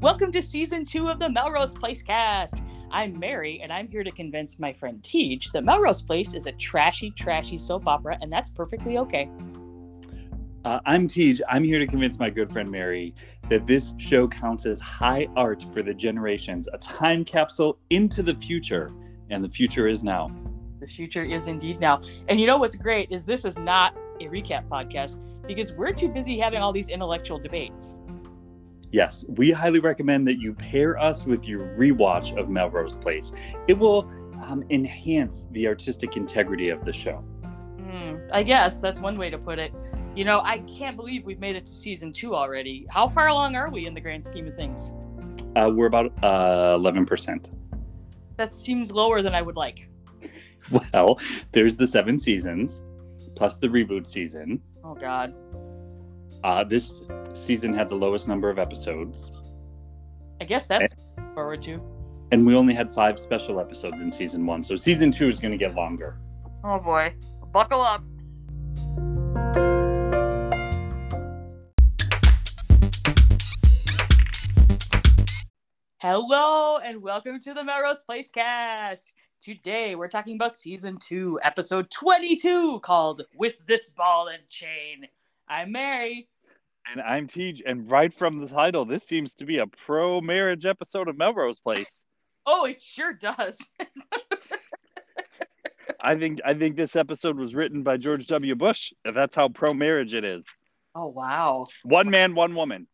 [0.00, 2.62] Welcome to season two of the Melrose Place cast.
[2.90, 6.52] I'm Mary, and I'm here to convince my friend Tej that Melrose Place is a
[6.52, 9.30] trashy, trashy soap opera, and that's perfectly okay.
[10.66, 11.36] Uh, I'm Tej.
[11.48, 13.14] I'm here to convince my good friend Mary
[13.48, 18.34] that this show counts as high art for the generations, a time capsule into the
[18.34, 18.92] future,
[19.30, 20.30] and the future is now.
[20.78, 22.02] The future is indeed now.
[22.28, 26.10] And you know what's great is this is not a recap podcast because we're too
[26.10, 27.96] busy having all these intellectual debates.
[28.92, 33.32] Yes, we highly recommend that you pair us with your rewatch of Melrose Place.
[33.66, 34.08] It will
[34.42, 37.24] um, enhance the artistic integrity of the show.
[37.78, 39.72] Mm, I guess that's one way to put it.
[40.14, 42.86] You know, I can't believe we've made it to season two already.
[42.90, 44.94] How far along are we in the grand scheme of things?
[45.56, 47.50] Uh, we're about uh, 11%.
[48.36, 49.88] That seems lower than I would like.
[50.92, 51.20] Well,
[51.52, 52.82] there's the seven seasons,
[53.36, 54.60] plus the reboot season.
[54.82, 55.32] Oh, God.
[56.46, 59.32] Uh, this season had the lowest number of episodes.
[60.40, 60.94] I guess that's
[61.34, 61.82] forward to.
[62.30, 64.62] And we only had five special episodes in season one.
[64.62, 66.20] So season two is going to get longer.
[66.62, 67.12] Oh, boy.
[67.52, 68.04] Buckle up.
[75.98, 79.14] Hello and welcome to the Melrose Place cast.
[79.40, 85.08] Today we're talking about season two, episode 22, called With This Ball and Chain.
[85.48, 86.28] I'm Mary.
[86.92, 90.66] And I'm Tej, and right from the title, this seems to be a pro marriage
[90.66, 92.04] episode of Melrose Place.
[92.48, 93.58] Oh, it sure does.
[96.00, 98.54] I think I think this episode was written by George W.
[98.54, 98.92] Bush.
[99.04, 100.46] That's how pro marriage it is.
[100.94, 101.66] Oh wow.
[101.82, 102.86] One man, one woman.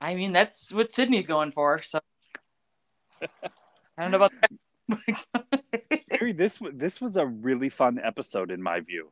[0.00, 1.82] I mean, that's what Sydney's going for.
[1.82, 1.98] So
[3.20, 3.26] I
[3.98, 4.32] don't know about
[4.88, 6.36] that.
[6.36, 9.10] This this was a really fun episode in my view.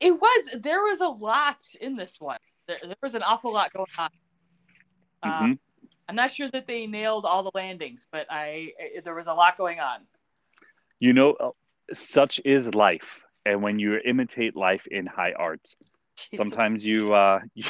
[0.00, 0.48] It was.
[0.60, 2.38] There was a lot in this one.
[2.68, 4.10] There, there was an awful lot going on.
[5.22, 5.58] Um, Mhm.
[6.08, 9.34] I'm not sure that they nailed all the landings, but I, I there was a
[9.34, 10.06] lot going on.
[11.00, 11.50] You know, uh,
[11.94, 15.74] such is life, and when you imitate life in high art,
[16.34, 17.64] sometimes you uh, you,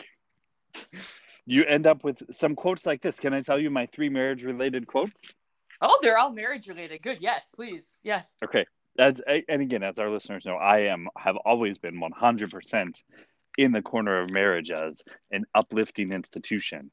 [1.47, 3.19] you end up with some quotes like this.
[3.19, 5.21] Can I tell you my three marriage related quotes?
[5.81, 7.03] Oh, they're all marriage related.
[7.03, 7.19] Good.
[7.21, 7.97] Yes, please.
[8.03, 8.37] Yes.
[8.45, 8.67] Okay.
[8.99, 13.03] As and again, as our listeners know, I am have always been one hundred percent
[13.59, 16.91] in the corner of marriage as an uplifting institution.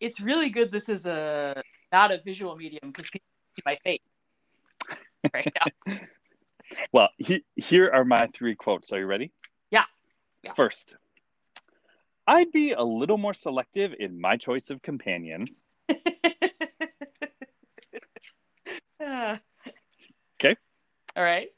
[0.00, 0.72] It's really good.
[0.72, 1.62] This is a
[1.92, 4.00] not a visual medium because people see my face
[5.34, 5.98] right now.
[6.92, 8.92] Well, he, here are my three quotes.
[8.92, 9.30] Are you ready?
[9.70, 9.84] Yeah.
[10.42, 10.54] Yeah.
[10.54, 10.96] First,
[12.26, 15.64] I'd be a little more selective in my choice of companions.
[19.04, 19.40] Ah.
[21.16, 21.48] All right.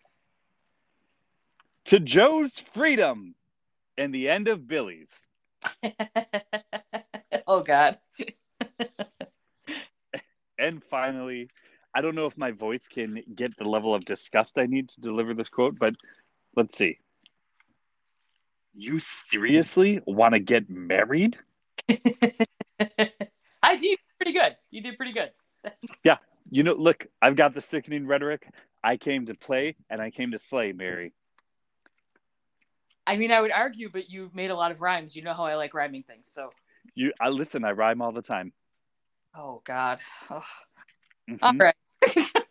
[1.87, 3.35] To Joe's freedom
[3.97, 5.09] and the end of Billy's.
[7.47, 7.99] oh God.
[10.57, 11.49] And finally,
[11.95, 15.01] I don't know if my voice can get the level of disgust I need to
[15.01, 15.95] deliver this quote, but
[16.57, 16.99] let's see.
[18.75, 21.39] You seriously want to get married?
[21.89, 24.57] I did pretty good.
[24.71, 25.31] You did pretty good.
[26.03, 26.17] Yeah.
[26.51, 28.49] You know, look, I've got the sickening rhetoric.
[28.85, 31.15] I came to play and I came to slay, Mary.
[33.07, 35.17] I mean, I would argue, but you made a lot of rhymes.
[35.17, 36.29] You know how I like rhyming things.
[36.29, 36.51] So,
[36.95, 37.65] You, I listen.
[37.65, 38.53] I rhyme all the time.
[39.35, 40.01] oh God.
[40.31, 40.45] Oh.
[41.29, 41.39] Mhm.
[41.43, 41.75] All right.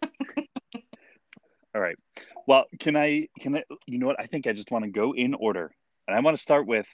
[1.75, 1.95] All right.
[2.47, 3.27] Well, can I?
[3.39, 3.63] Can I?
[3.85, 4.19] You know what?
[4.19, 5.71] I think I just want to go in order,
[6.07, 6.87] and I want to start with.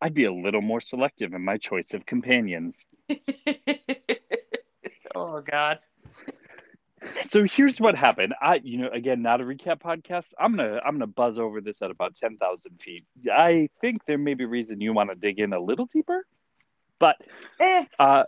[0.00, 2.86] I'd be a little more selective in my choice of companions.
[5.14, 5.78] oh God.
[7.24, 8.34] So here's what happened.
[8.40, 10.32] I, you know, again, not a recap podcast.
[10.38, 13.04] I'm gonna, I'm gonna buzz over this at about ten thousand feet.
[13.32, 16.26] I think there may be a reason you want to dig in a little deeper,
[16.98, 17.16] but
[17.60, 17.84] Eh.
[17.98, 18.24] uh,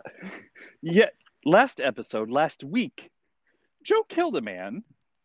[0.81, 1.07] yeah.
[1.43, 3.09] Last episode, last week,
[3.83, 4.83] Joe killed a man,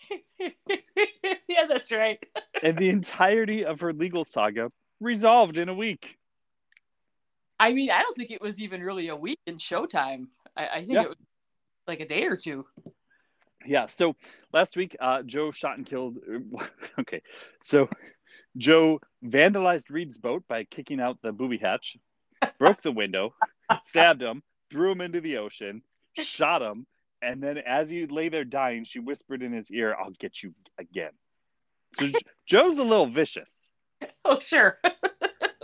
[0.39, 2.25] yeah, that's right.
[2.63, 6.17] and the entirety of her legal saga resolved in a week.
[7.61, 10.29] I mean, I don't think it was even really a week in Showtime.
[10.57, 11.03] I, I think Yeah.
[11.03, 11.17] it was
[11.87, 12.67] like a day or two.
[13.67, 13.87] Yeah.
[13.87, 14.17] So
[14.53, 16.19] last week, uh, Joe shot and killed.
[16.99, 17.21] Okay.
[17.63, 17.91] So
[18.57, 21.99] Joe vandalized Reed's boat by kicking out the booby hatch,
[22.59, 23.35] broke the window,
[23.85, 25.83] stabbed him, threw him into the ocean,
[26.15, 26.87] shot him,
[27.21, 30.55] and then as he lay there dying, she whispered in his ear, "I'll get you
[30.79, 31.13] again."
[31.95, 32.07] So
[32.47, 33.73] Joe's a little vicious.
[34.27, 34.79] Oh, sure.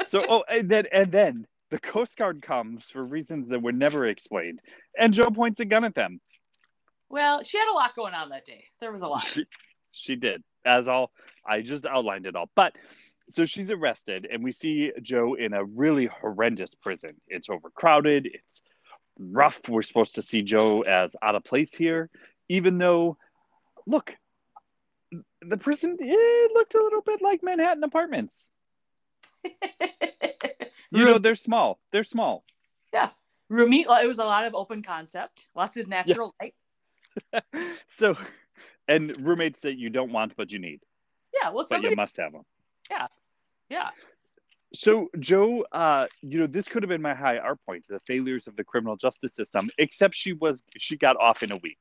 [0.06, 4.06] So oh, and then and then the Coast Guard comes for reasons that were never
[4.06, 4.60] explained,
[4.96, 6.20] and Joe points a gun at them.
[7.12, 8.64] Well, she had a lot going on that day.
[8.80, 9.22] There was a lot.
[9.34, 9.44] She,
[9.94, 11.12] she did, as all
[11.46, 12.48] I just outlined it all.
[12.56, 12.72] But
[13.28, 17.12] so she's arrested, and we see Joe in a really horrendous prison.
[17.28, 18.26] It's overcrowded.
[18.32, 18.62] It's
[19.18, 19.60] rough.
[19.68, 22.08] We're supposed to see Joe as out of place here,
[22.48, 23.18] even though,
[23.86, 24.16] look,
[25.42, 28.48] the prison it looked a little bit like Manhattan apartments.
[29.44, 31.78] you know, they're small.
[31.92, 32.44] They're small.
[32.94, 33.10] Yeah.
[33.50, 36.46] Roomy, it was a lot of open concept, lots of natural yeah.
[36.46, 36.54] light.
[37.96, 38.16] so,
[38.88, 40.80] and roommates that you don't want, but you need.
[41.40, 41.50] Yeah.
[41.50, 42.42] Well, somebody, but you must have them.
[42.90, 43.06] Yeah.
[43.68, 43.90] Yeah.
[44.74, 48.46] So, Joe, uh, you know, this could have been my high art point, the failures
[48.46, 51.78] of the criminal justice system, except she was, she got off in a week.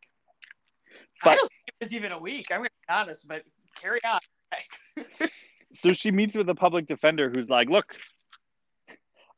[1.23, 2.47] But, I don't think it was even a week.
[2.51, 3.43] I'm going to be honest, but
[3.75, 4.19] carry on.
[5.73, 7.95] so she meets with a public defender who's like, look,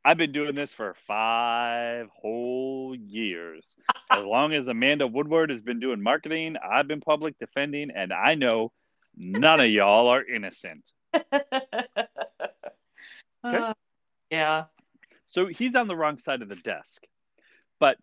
[0.06, 3.64] I've been doing this for five whole years.
[4.12, 8.36] as long as Amanda Woodward has been doing marketing, I've been public defending, and I
[8.36, 8.72] know
[9.16, 10.92] none of y'all are innocent.
[13.46, 13.58] Okay.
[13.58, 13.74] Uh,
[14.30, 14.64] yeah.
[15.28, 17.04] So he's on the wrong side of the desk.
[17.80, 17.98] But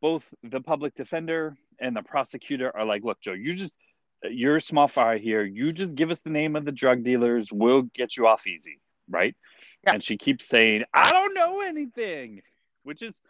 [0.00, 3.74] both the public defender and the prosecutor are like, look, Joe, you just,
[4.22, 5.42] you're a small fry here.
[5.44, 7.50] You just give us the name of the drug dealers.
[7.52, 8.80] We'll get you off easy.
[9.08, 9.34] Right.
[9.84, 9.94] Yeah.
[9.94, 12.42] And she keeps saying, I don't know anything,
[12.84, 13.20] which is,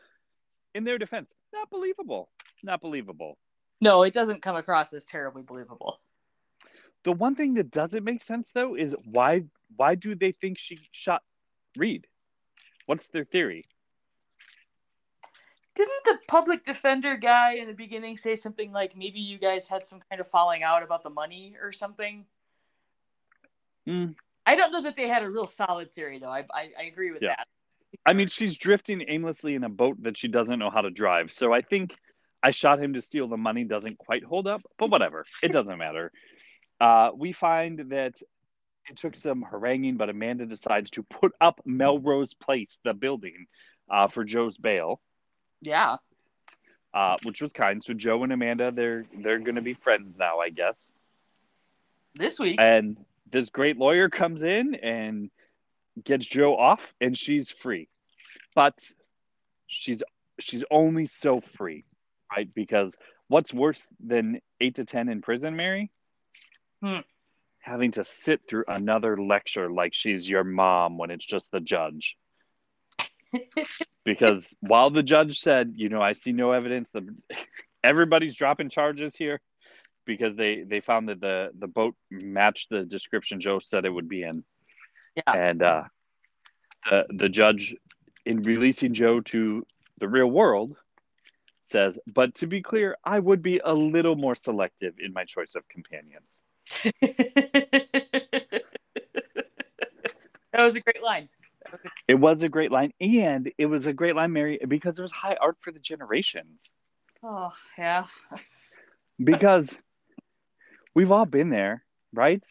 [0.75, 2.31] in their defense, not believable.
[2.63, 3.39] Not believable.
[3.81, 6.01] No, it doesn't come across as terribly believable.
[7.05, 9.43] The one thing that doesn't make sense though is why
[9.77, 11.23] why do they think she shot
[11.77, 12.07] Reed?
[12.87, 13.67] What's their theory?
[15.75, 19.87] Didn't the public defender guy in the beginning say something like maybe you guys had
[19.87, 22.27] some kind of falling out about the money or something?
[23.89, 24.15] Mm.
[24.45, 26.31] I don't know that they had a real solid theory though.
[26.31, 27.37] I I, I agree with yeah.
[27.37, 27.49] that.
[28.07, 31.33] I mean, she's drifting aimlessly in a boat that she doesn't know how to drive.
[31.33, 31.95] So I think
[32.43, 35.25] I shot him to steal the money doesn't quite hold up, but whatever.
[35.43, 36.11] it doesn't matter.
[36.81, 38.21] Uh, we find that
[38.89, 43.47] it took some haranguing, but Amanda decides to put up Melrose Place, the building,
[43.89, 45.01] uh, for Joe's bail.
[45.61, 45.97] Yeah.
[46.93, 47.83] Uh, which was kind.
[47.83, 50.93] So Joe and Amanda, they're they're gonna be friends now, I guess.
[52.15, 52.57] This week.
[52.61, 52.99] And
[53.33, 55.31] this great lawyer comes in and
[56.05, 57.89] gets Joe off, and she's free.
[58.55, 58.79] But
[59.67, 60.03] she's
[60.39, 61.85] she's only so free,
[62.35, 62.49] right?
[62.55, 62.97] Because
[63.29, 65.91] what's worse than eight to ten in prison, Mary?
[66.83, 67.01] Hmm
[67.63, 72.17] having to sit through another lecture like she's your mom when it's just the judge.
[74.05, 77.05] because while the judge said, you know, I see no evidence, that
[77.83, 79.41] everybody's dropping charges here
[80.07, 84.09] because they they found that the the boat matched the description Joe said it would
[84.09, 84.45] be in.
[85.17, 85.33] Yeah.
[85.33, 85.85] And uh
[86.91, 87.75] the the judge
[88.25, 89.67] in releasing Joe to
[89.99, 90.77] the real world
[91.63, 95.55] says, but to be clear, I would be a little more selective in my choice
[95.55, 96.41] of companions.
[96.83, 98.65] that
[100.55, 101.29] was a great line.
[102.09, 105.13] It was a great line, and it was a great line, Mary, because it was
[105.13, 106.75] high art for the generations.
[107.23, 108.07] Oh yeah.
[109.23, 109.75] because
[110.95, 112.45] we've all been there, right?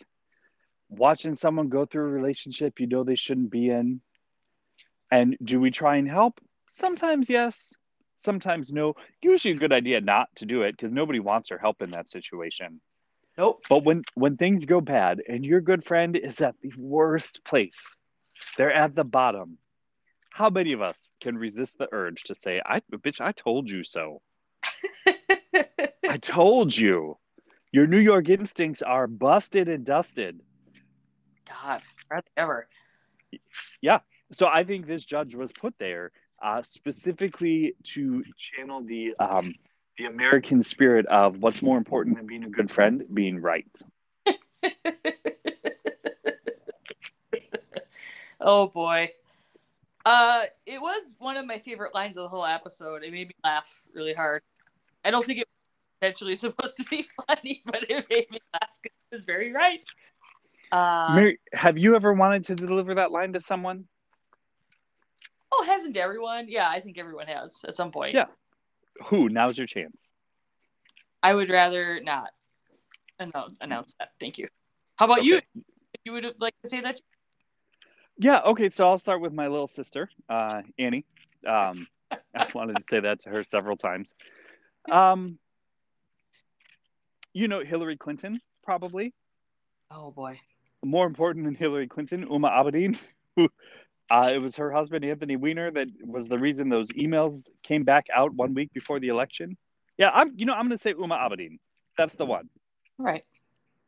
[0.89, 4.01] Watching someone go through a relationship you know they shouldn't be in.
[5.11, 6.39] And do we try and help?
[6.67, 7.75] Sometimes yes,
[8.17, 8.95] sometimes no.
[9.21, 12.09] Usually a good idea not to do it because nobody wants our help in that
[12.09, 12.79] situation.
[13.37, 13.63] Nope.
[13.69, 17.81] But when when things go bad and your good friend is at the worst place,
[18.57, 19.57] they're at the bottom.
[20.29, 23.83] How many of us can resist the urge to say, "I bitch, I told you
[23.83, 24.21] so."
[26.07, 27.17] I told you.
[27.71, 30.41] Your New York instincts are busted and dusted.
[31.63, 31.81] God,
[32.35, 32.67] ever.
[33.81, 33.99] Yeah.
[34.31, 36.11] So I think this judge was put there
[36.43, 39.53] uh, specifically to channel the um,
[39.97, 43.67] the American spirit of what's more important than being a good friend, being right.
[48.41, 49.11] oh boy.
[50.03, 53.03] Uh it was one of my favorite lines of the whole episode.
[53.03, 54.41] It made me laugh really hard.
[55.05, 55.47] I don't think it
[56.01, 59.51] was intentionally supposed to be funny, but it made me laugh because it was very
[59.51, 59.83] right.
[60.71, 63.85] Uh, Mary, have you ever wanted to deliver that line to someone?
[65.51, 66.45] Oh, hasn't everyone?
[66.47, 68.13] Yeah, I think everyone has at some point.
[68.13, 68.25] Yeah.
[69.05, 69.27] Who?
[69.27, 70.11] Now's your chance.
[71.21, 72.29] I would rather not
[73.19, 74.11] announce, announce that.
[74.19, 74.47] Thank you.
[74.95, 75.27] How about okay.
[75.27, 75.41] you?
[76.05, 76.99] You would like to say that?
[78.17, 78.39] Yeah.
[78.41, 78.69] Okay.
[78.69, 81.05] So I'll start with my little sister, uh, Annie.
[81.45, 81.87] Um,
[82.35, 84.13] I wanted to say that to her several times.
[84.89, 85.37] Um,
[87.33, 89.13] you know Hillary Clinton, probably.
[89.89, 90.39] Oh boy.
[90.83, 92.97] More important than Hillary Clinton, Huma Abedin,
[93.35, 93.49] who
[94.09, 98.07] uh, it was her husband, Anthony Weiner, that was the reason those emails came back
[98.13, 99.57] out one week before the election.
[99.97, 100.33] Yeah, I'm.
[100.35, 101.59] You know, I'm going to say Huma Abedin.
[101.97, 102.49] That's the one.
[102.97, 103.23] Right.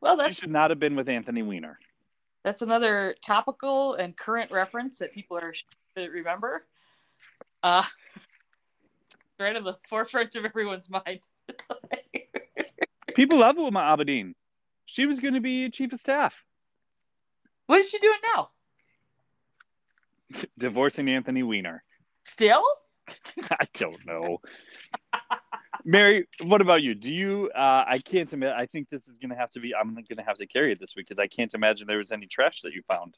[0.00, 1.78] Well, that should not have been with Anthony Weiner.
[2.42, 5.52] That's another topical and current reference that people are
[5.96, 6.66] to remember.
[7.62, 7.82] Uh,
[9.40, 11.20] right on the forefront of everyone's mind.
[13.14, 14.34] People love Huma Abedin.
[14.86, 16.44] She was going to be chief of staff.
[17.66, 18.50] what is she doing now?
[20.58, 21.82] Divorcing Anthony Weiner.
[22.22, 22.62] Still?
[23.50, 24.38] I don't know.
[25.84, 26.94] Mary, what about you?
[26.94, 27.50] Do you?
[27.54, 28.56] Uh, I can't imagine.
[28.58, 29.74] I think this is going to have to be.
[29.74, 32.12] I'm going to have to carry it this week because I can't imagine there was
[32.12, 33.16] any trash that you found.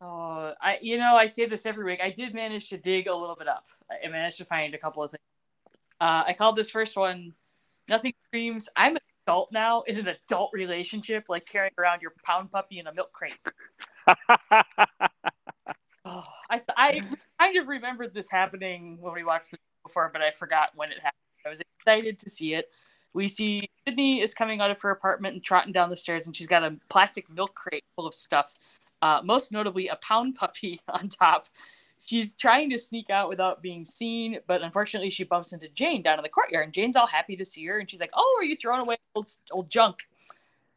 [0.00, 2.00] Oh, I you know I say this every week.
[2.02, 3.66] I did manage to dig a little bit up.
[3.90, 5.20] I managed to find a couple of things.
[6.00, 7.34] Uh, I called this first one
[7.88, 12.50] "Nothing Screams." I'm an adult now in an adult relationship, like carrying around your pound
[12.50, 13.38] puppy in a milk crate.
[16.04, 17.00] Oh, I I
[17.40, 20.96] kind of remembered this happening when we watched it before, but I forgot when it
[20.96, 21.12] happened.
[21.46, 22.70] I was excited to see it.
[23.14, 26.36] We see Sydney is coming out of her apartment and trotting down the stairs, and
[26.36, 28.52] she's got a plastic milk crate full of stuff.
[29.00, 31.46] Uh, most notably, a pound puppy on top.
[32.04, 36.18] She's trying to sneak out without being seen, but unfortunately, she bumps into Jane down
[36.18, 38.44] in the courtyard, and Jane's all happy to see her, and she's like, "Oh, are
[38.44, 39.96] you throwing away old old junk?"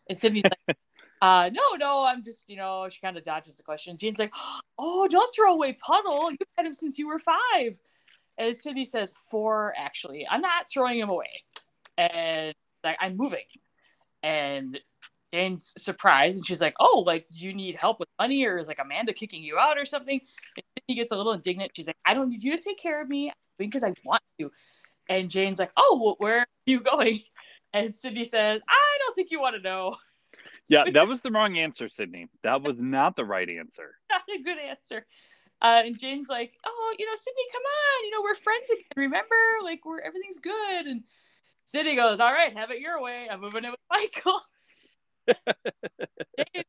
[0.10, 0.78] And Sydney's like,
[1.22, 3.98] uh, "No, no, I'm just, you know." She kind of dodges the question.
[3.98, 4.34] Jane's like,
[4.80, 6.32] "Oh, don't throw away Puddle.
[6.32, 7.80] You've had him since you were five.
[8.38, 10.28] And Sydney says, four, actually.
[10.30, 11.44] I'm not throwing him away.
[11.98, 12.54] And
[12.84, 13.46] like, I'm moving.
[14.22, 14.80] And
[15.34, 18.68] Jane's surprised and she's like, Oh, like, do you need help with money or is
[18.68, 20.20] like Amanda kicking you out or something?
[20.56, 21.72] And Sydney gets a little indignant.
[21.76, 24.52] She's like, I don't need you to take care of me because I want to.
[25.10, 27.22] And Jane's like, Oh, well, where are you going?
[27.74, 29.98] And Sydney says, I don't think you want to know.
[30.70, 32.28] Yeah, that was the wrong answer, Sydney.
[32.44, 33.96] That was not the right answer.
[34.10, 35.06] Not a good answer.
[35.62, 38.84] Uh, and Jane's like, "Oh, you know, Sydney, come on, you know, we're friends again.
[38.98, 41.04] Remember, like, we're everything's good." And
[41.64, 43.28] Sydney goes, "All right, have it your way.
[43.32, 44.42] I'm moving in with Michael."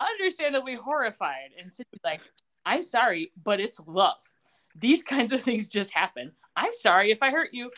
[0.00, 2.20] Understandably horrified, and Sydney's like,
[2.64, 4.20] "I'm sorry, but it's love.
[4.74, 6.32] These kinds of things just happen.
[6.54, 7.70] I'm sorry if I hurt you."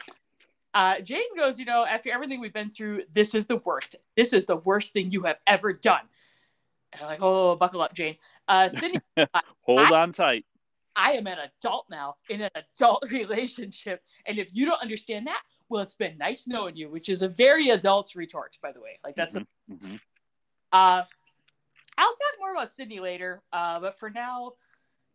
[0.74, 3.96] Uh, Jane goes, "You know, after everything we've been through, this is the worst.
[4.16, 6.02] This is the worst thing you have ever done."
[6.92, 8.16] And I'm like, "Oh, buckle up, Jane."
[8.48, 9.00] Uh, Sydney.
[9.62, 10.44] Hold I- on tight.
[10.96, 14.02] I am an adult now in an adult relationship.
[14.26, 17.28] And if you don't understand that, well, it's been nice knowing you, which is a
[17.28, 18.98] very adult retort, by the way.
[19.04, 20.00] Like that's Mhm, mhm.
[20.72, 21.04] uh
[22.00, 23.42] I'll talk more about Sydney later.
[23.52, 24.52] Uh, but for now,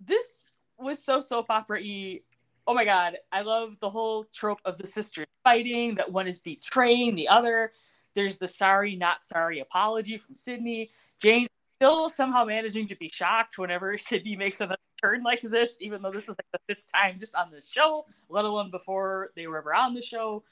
[0.01, 2.19] this was so soap opera y.
[2.67, 6.39] Oh my god, I love the whole trope of the sisters fighting, that one is
[6.39, 7.71] betraying the other.
[8.15, 10.89] There's the sorry, not sorry apology from Sydney.
[11.21, 16.01] Jane still somehow managing to be shocked whenever Sydney makes a turn like this, even
[16.01, 19.47] though this is like the fifth time just on the show, let alone before they
[19.47, 20.43] were ever on the show.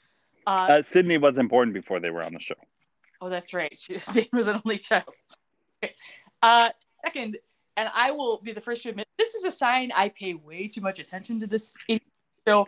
[0.46, 2.54] Uh, Uh, Sydney was important before they were on the show.
[3.20, 3.76] Oh, that's right.
[3.78, 3.98] She,
[4.32, 5.14] was an only child.
[6.42, 6.70] Uh,
[7.04, 7.38] second,
[7.76, 10.68] and I will be the first to admit, this is a sign I pay way
[10.68, 11.76] too much attention to this
[12.46, 12.66] show.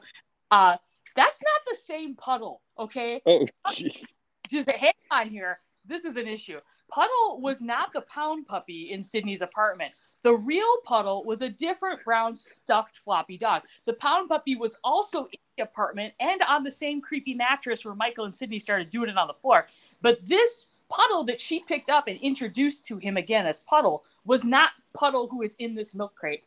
[0.51, 0.77] Uh,
[1.17, 3.21] that's not the same puddle, okay?
[3.27, 4.15] Oh, jeez.
[4.49, 5.61] Just hang on here.
[5.85, 6.61] This is an issue.
[6.91, 9.93] Puddle was not the pound puppy in Sydney's apartment.
[10.25, 13.65] The real Puddle was a different brown stuffed floppy dog.
[13.85, 17.95] The pound puppy was also in the apartment and on the same creepy mattress where
[17.95, 19.69] Michael and Sydney started doing it on the floor.
[20.01, 24.45] But this Puddle that she picked up and introduced to him again as Puddle was
[24.45, 26.45] not Puddle who is in this milk crate.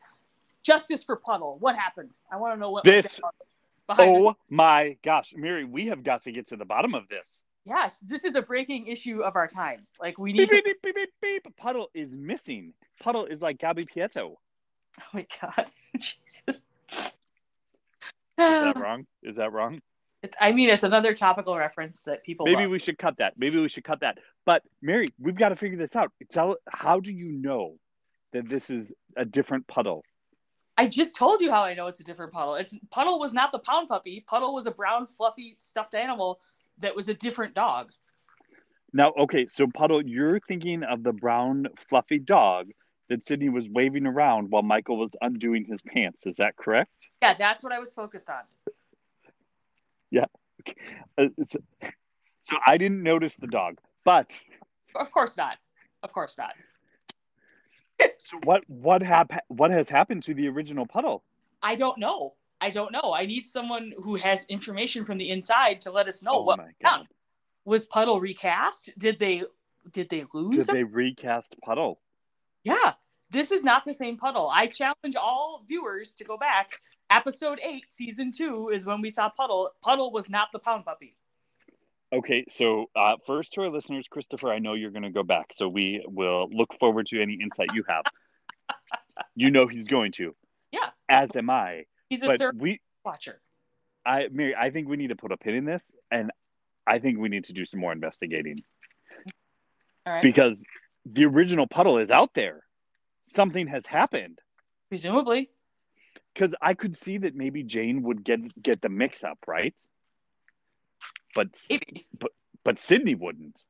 [0.63, 1.57] Justice for Puddle.
[1.60, 2.10] What happened?
[2.31, 3.22] I want to know what This-
[3.86, 4.24] behind this.
[4.25, 7.43] Oh my gosh, Mary, we have got to get to the bottom of this.
[7.67, 9.88] Yes, this is a breaking issue of our time.
[10.00, 10.55] Like we need to.
[10.55, 11.57] beep, beep, beep, beep, beep.
[11.57, 12.74] Puddle is missing.
[13.01, 14.38] Puddle is like Gabby Petito.
[15.00, 16.47] Oh my god, Jesus.
[16.50, 17.13] Is
[18.39, 19.05] that wrong?
[19.21, 19.79] Is that wrong?
[20.24, 22.47] It's, I mean, it's another topical reference that people.
[22.47, 22.71] Maybe love.
[22.71, 23.33] we should cut that.
[23.38, 24.17] Maybe we should cut that.
[24.43, 26.12] But Mary, we've got to figure this out.
[26.31, 27.75] Tell how do you know
[28.33, 30.03] that this is a different puddle?
[30.77, 32.55] I just told you how I know it's a different puddle.
[32.55, 34.25] It's puddle was not the pound puppy.
[34.27, 36.39] Puddle was a brown, fluffy, stuffed animal
[36.79, 37.91] that was a different dog.
[38.93, 42.69] Now, okay, so Puddle, you're thinking of the brown fluffy dog
[43.10, 46.25] that Sydney was waving around while Michael was undoing his pants.
[46.25, 47.10] Is that correct?
[47.22, 48.41] Yeah, that's what I was focused on.
[51.17, 51.55] Uh, it's-
[52.41, 54.29] so I didn't notice the dog, but
[54.96, 55.57] Of course not.
[56.03, 56.53] Of course not.
[58.17, 61.24] so what what hap- what has happened to the original Puddle?
[61.62, 62.34] I don't know.
[62.59, 63.13] I don't know.
[63.13, 66.57] I need someone who has information from the inside to let us know oh what
[66.57, 66.99] my down.
[66.99, 67.07] god!
[67.65, 68.91] was Puddle recast.
[68.97, 69.43] Did they?
[69.91, 70.65] Did they lose?
[70.65, 71.99] Did they recast Puddle?
[72.63, 72.93] Yeah,
[73.29, 74.49] this is not the same Puddle.
[74.51, 76.69] I challenge all viewers to go back.
[77.09, 79.71] Episode eight, season two, is when we saw Puddle.
[79.83, 81.15] Puddle was not the pound puppy.
[82.13, 85.47] Okay, so uh, first to our listeners, Christopher, I know you're going to go back,
[85.53, 88.05] so we will look forward to any insight you have.
[89.35, 90.33] you know he's going to.
[90.71, 90.89] Yeah.
[91.09, 91.83] As am I.
[92.09, 93.41] He's a But third we watcher.
[94.05, 96.31] I Mary, I think we need to put a pin in this, and
[96.85, 98.57] I think we need to do some more investigating
[100.05, 100.23] All right.
[100.23, 100.63] because
[101.05, 102.63] the original puddle is out there.
[103.27, 104.39] Something has happened.
[104.89, 105.49] Presumably.
[106.33, 109.79] Because I could see that maybe Jane would get get the mix up, right?
[111.35, 112.07] But Maybe.
[112.63, 113.63] but Sydney wouldn't.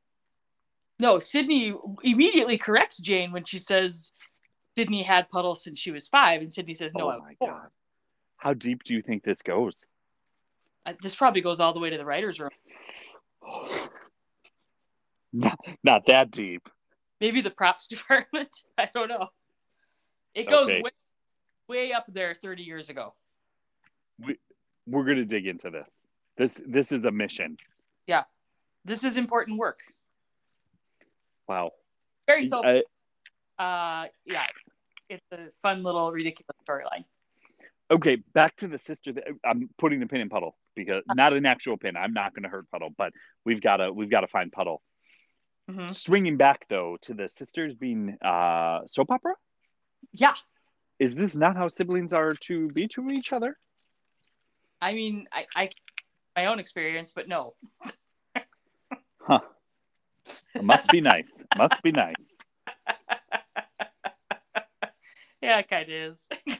[1.00, 4.12] No, Sydney immediately corrects Jane when she says
[4.76, 7.34] Sydney had Puddle since she was five, and Sydney says, "No, oh I was my
[7.38, 7.70] four."
[8.38, 9.84] How deep do you think this goes?
[10.86, 12.50] Uh, This probably goes all the way to the writers' room.
[15.32, 16.68] not, not that deep.
[17.20, 18.56] Maybe the props department.
[18.78, 19.28] I don't know.
[20.34, 20.80] It goes Okay.
[20.82, 20.90] way,
[21.68, 23.14] way up there 30 years ago.
[24.86, 25.88] We're gonna dig into this.
[26.36, 27.56] This this is a mission.
[28.06, 28.24] Yeah.
[28.84, 29.80] This is important work.
[31.46, 31.72] Wow.
[32.26, 32.62] Very so.
[33.58, 34.46] Uh, yeah,
[35.10, 37.04] it's a fun little ridiculous storyline.
[37.90, 39.12] Okay, back to the sister.
[39.12, 41.96] That, I'm putting the pin in Puddle because not an actual pin.
[41.96, 43.12] I'm not going to hurt Puddle, but
[43.44, 44.82] we've got to we've got to find Puddle.
[45.70, 45.94] Mhm.
[45.94, 49.34] Swinging back though to the sisters being uh, soap opera.
[50.12, 50.34] Yeah,
[50.98, 53.56] Is this not how siblings are to be to each other?
[54.80, 55.70] I mean, I, I
[56.36, 57.54] my own experience, but no.
[59.20, 59.40] Huh.
[60.54, 61.44] It must be nice.
[61.58, 62.38] Must be nice.
[65.42, 66.26] yeah, it kind of is.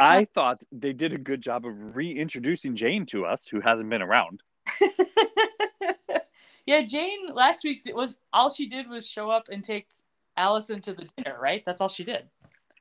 [0.00, 4.02] I thought they did a good job of reintroducing Jane to us, who hasn't been
[4.02, 4.42] around.
[6.66, 9.88] yeah, Jane last week it was all she did was show up and take
[10.36, 11.62] Allison to the dinner, right?
[11.64, 12.24] That's all she did.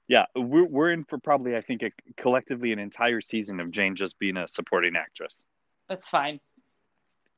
[0.08, 3.96] Yeah, we're we're in for probably I think a, collectively an entire season of Jane
[3.96, 5.46] just being a supporting actress.
[5.88, 6.40] That's fine.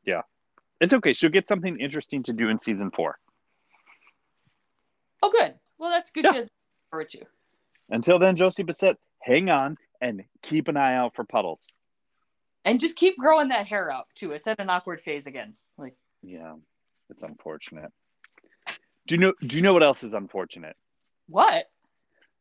[0.06, 0.22] Yeah,
[0.80, 1.14] it's okay.
[1.14, 3.18] She'll get something interesting to do in season four.
[5.24, 5.56] Oh, good.
[5.78, 6.26] Well, that's good.
[6.26, 6.32] Yeah.
[6.32, 7.26] She has to look forward to.
[7.90, 11.72] Until then, Josie Bissett, hang on and keep an eye out for puddles.
[12.66, 14.32] And just keep growing that hair out too.
[14.32, 15.56] It's at an awkward phase again.
[15.78, 16.56] Like Yeah,
[17.10, 17.92] it's unfortunate.
[19.08, 19.34] Do you know?
[19.42, 20.76] Do you know what else is unfortunate?
[21.28, 21.66] what?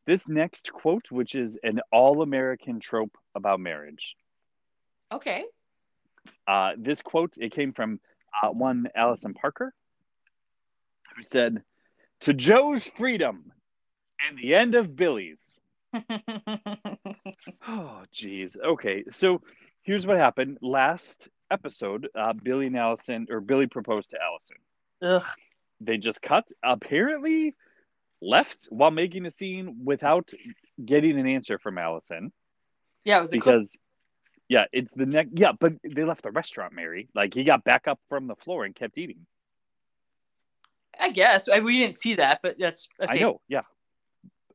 [0.07, 4.16] This next quote, which is an all-American trope about marriage.
[5.12, 5.44] Okay.
[6.48, 8.00] Uh, this quote it came from
[8.42, 9.72] uh, one Allison Parker,
[11.14, 11.62] who said,
[12.20, 13.52] "To Joe's freedom
[14.26, 15.38] and the end of Billy's."
[17.68, 18.57] Oh, geez.
[18.57, 19.42] Okay, so
[19.83, 22.09] here's what happened last episode.
[22.14, 24.57] Uh, Billy and Allison, or Billy proposed to Allison.
[25.03, 25.37] Ugh.
[25.81, 26.48] They just cut.
[26.64, 27.55] Apparently,
[28.20, 30.31] left while making a scene without
[30.85, 32.33] getting an answer from Allison
[33.05, 33.79] Yeah, it was because.
[34.48, 35.31] Yeah, it's the next.
[35.35, 37.09] Yeah, but they left the restaurant, Mary.
[37.14, 39.26] Like he got back up from the floor and kept eating.
[40.98, 42.88] I guess I, we didn't see that, but that's.
[42.98, 43.40] that's I know.
[43.46, 43.62] Yeah.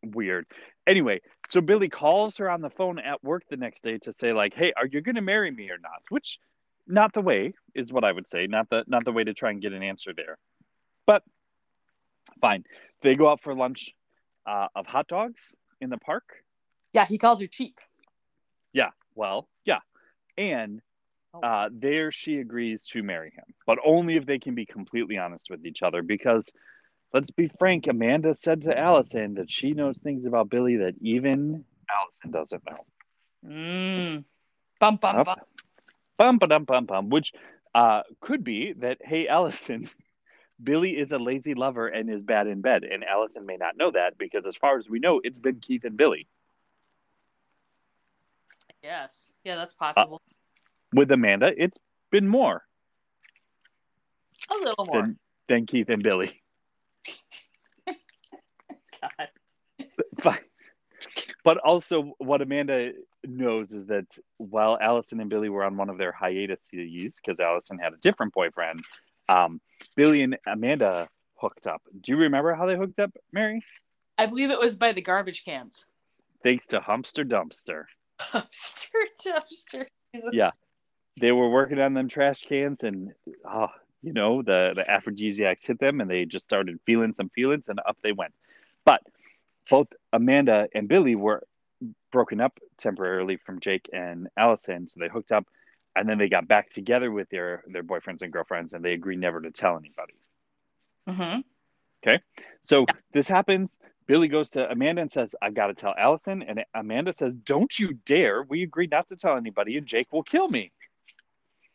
[0.04, 0.48] Weird.
[0.88, 4.34] Anyway, so Billy calls her on the phone at work the next day to say
[4.34, 6.40] like, "Hey, are you going to marry me or not?" Which
[6.88, 8.46] not the way is what I would say.
[8.48, 10.38] Not the not the way to try and get an answer there.
[11.06, 11.24] But
[12.40, 12.64] fine.
[13.02, 13.94] They go out for lunch
[14.46, 16.24] uh, of hot dogs in the park.
[16.94, 17.80] Yeah, he calls her cheap.
[18.74, 18.92] Yeah.
[19.16, 19.80] Well, yeah.
[20.38, 20.82] And
[21.34, 21.42] Oh.
[21.42, 25.50] uh, there she agrees to marry him, but only if they can be completely honest
[25.50, 26.02] with each other.
[26.02, 26.50] Because
[27.14, 31.66] let's be frank, Amanda said to Allison that she knows things about Billy that even
[31.90, 32.86] Allison doesn't know.
[33.48, 34.24] Mm.
[34.80, 35.26] Bum bum Up.
[35.26, 35.36] bum.
[36.18, 37.34] Bum ba dum bum bum, which
[37.74, 39.90] uh, could be that hey, Allison,
[40.64, 43.92] Billy is a lazy lover and is bad in bed, and Allison may not know
[43.92, 46.28] that because, as far as we know, it's been Keith and Billy.
[48.82, 49.32] Yes.
[49.44, 50.22] Yeah, that's possible.
[50.94, 51.78] With Amanda, it's
[52.12, 52.64] been more
[54.50, 55.02] a little more.
[55.02, 56.42] than than Keith and Billy.
[59.02, 59.28] God.
[60.20, 60.40] Fine.
[61.44, 64.06] But also, what Amanda knows is that
[64.38, 68.34] while Allison and Billy were on one of their hiatuses, because Allison had a different
[68.34, 68.82] boyfriend,
[69.30, 69.62] um,
[69.96, 71.82] Billy and Amanda hooked up.
[72.02, 73.64] Do you remember how they hooked up, Mary?
[74.18, 75.86] I believe it was by the garbage cans.
[76.44, 77.84] Thanks to Humpster Dumpster.
[78.20, 79.86] Dumpster, dumpster.
[80.14, 80.30] Jesus.
[80.32, 80.52] Yeah.
[81.20, 83.14] They were working on them trash cans, and
[83.48, 83.68] oh,
[84.06, 87.80] you know the the aphrodisiacs hit them, and they just started feeling some feelings, and
[87.88, 88.34] up they went.
[88.86, 89.02] But
[89.70, 91.44] both Amanda and Billy were
[92.12, 95.48] broken up temporarily from Jake and Allison, so they hooked up,
[95.96, 99.20] and then they got back together with their their boyfriends and girlfriends, and they agreed
[99.20, 100.14] never to tell anybody.
[101.10, 101.40] Mm-hmm.
[102.06, 102.22] Okay.
[102.62, 103.80] So this happens.
[104.06, 107.80] Billy goes to Amanda and says, "I got to tell Allison," and Amanda says, "Don't
[107.80, 108.44] you dare!
[108.44, 110.72] We agreed not to tell anybody, and Jake will kill me."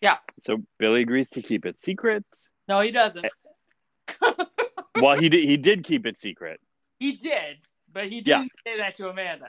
[0.01, 0.17] Yeah.
[0.39, 2.25] So Billy agrees to keep it secret.
[2.69, 3.27] No, he doesn't.
[3.27, 4.45] Eh.
[5.01, 5.49] well, he did.
[5.49, 6.61] He did keep it secret.
[6.99, 7.59] he did,
[7.93, 9.49] but he didn't say that to Amanda.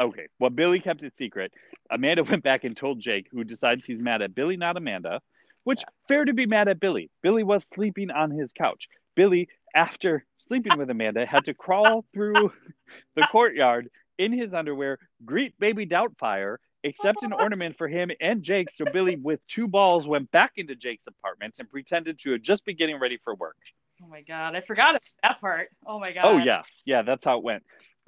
[0.00, 0.28] Okay.
[0.38, 1.52] Well, Billy kept it secret.
[1.90, 5.20] Amanda went back and told Jake, who decides he's mad at Billy, not Amanda,
[5.64, 7.10] which fair to be mad at Billy.
[7.22, 8.88] Billy was sleeping on his couch.
[9.14, 12.52] Billy, after sleeping with Amanda, had to crawl through
[13.16, 18.68] the courtyard in his underwear, greet baby Doubtfire, accept an ornament for him and Jake.
[18.74, 22.74] So Billy, with two balls, went back into Jake's apartment and pretended to just be
[22.74, 23.56] getting ready for work.
[24.02, 25.68] Oh my god, I forgot that part.
[25.86, 26.24] Oh my god.
[26.24, 27.62] Oh yeah, yeah, that's how it went.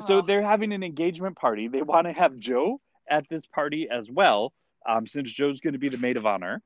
[0.06, 0.22] So Oh.
[0.22, 1.68] they're having an engagement party.
[1.68, 4.52] They want to have Joe at this party as well,
[4.88, 6.62] um, since Joe's going to be the maid of honor.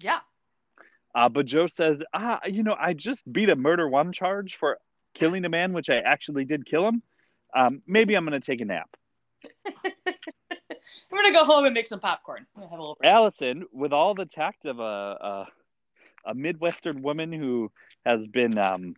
[0.00, 0.20] Yeah.
[1.14, 4.78] Uh, but Joe says, ah, you know, I just beat a murder one charge for
[5.14, 7.02] killing a man, which I actually did kill him.
[7.54, 8.88] Um, maybe I'm going to take a nap.
[11.10, 12.46] We're gonna go home and make some popcorn.
[12.56, 13.10] I'm have a little break.
[13.10, 15.46] Allison, with all the tact of a a,
[16.26, 17.70] a Midwestern woman who
[18.04, 18.94] has been um,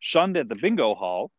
[0.00, 1.30] shunned at the bingo hall,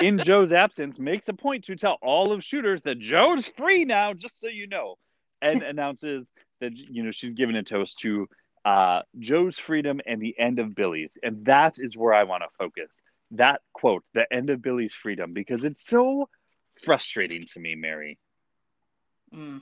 [0.00, 4.12] in Joe's absence, makes a point to tell all of shooters that Joe's free now,
[4.12, 4.96] just so you know,
[5.42, 8.28] and announces that you know she's giving a toast to
[8.64, 12.48] uh, Joe's freedom and the end of Billy's, and that is where I want to
[12.58, 13.00] focus.
[13.32, 16.28] That quote, the end of Billy's freedom, because it's so
[16.84, 18.18] frustrating to me, Mary
[19.34, 19.60] Mm.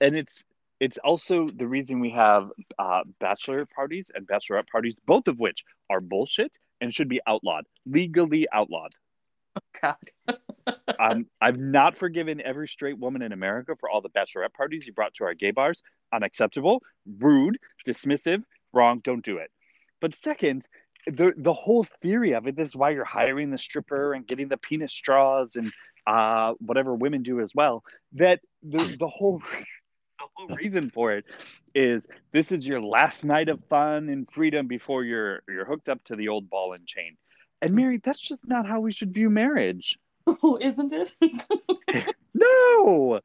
[0.00, 0.42] and it's
[0.80, 5.64] it's also the reason we have uh, bachelor parties and bachelorette parties, both of which
[5.90, 8.92] are bullshit and should be outlawed, legally outlawed.
[9.80, 9.96] God.
[11.00, 14.92] Um, I've not forgiven every straight woman in America for all the bachelorette parties you
[14.92, 15.82] brought to our gay bars.
[16.12, 16.82] Unacceptable,
[17.18, 19.00] rude, dismissive, wrong.
[19.02, 19.50] Don't do it.
[20.00, 20.66] But second,
[21.06, 22.54] the the whole theory of it.
[22.56, 25.72] This is why you're hiring the stripper and getting the penis straws and
[26.06, 27.84] uh, whatever women do as well.
[28.14, 29.40] That the the whole
[30.18, 31.24] the whole reason for it
[31.74, 36.02] is this is your last night of fun and freedom before you're you're hooked up
[36.04, 37.16] to the old ball and chain.
[37.60, 39.98] And Mary, that's just not how we should view marriage.
[40.44, 41.12] Oh, isn't it?
[42.34, 43.20] No.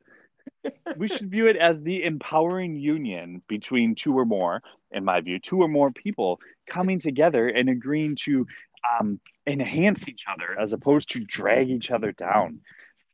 [0.97, 4.61] we should view it as the empowering union between two or more,
[4.91, 8.45] in my view, two or more people coming together and agreeing to
[8.99, 12.59] um, enhance each other as opposed to drag each other down.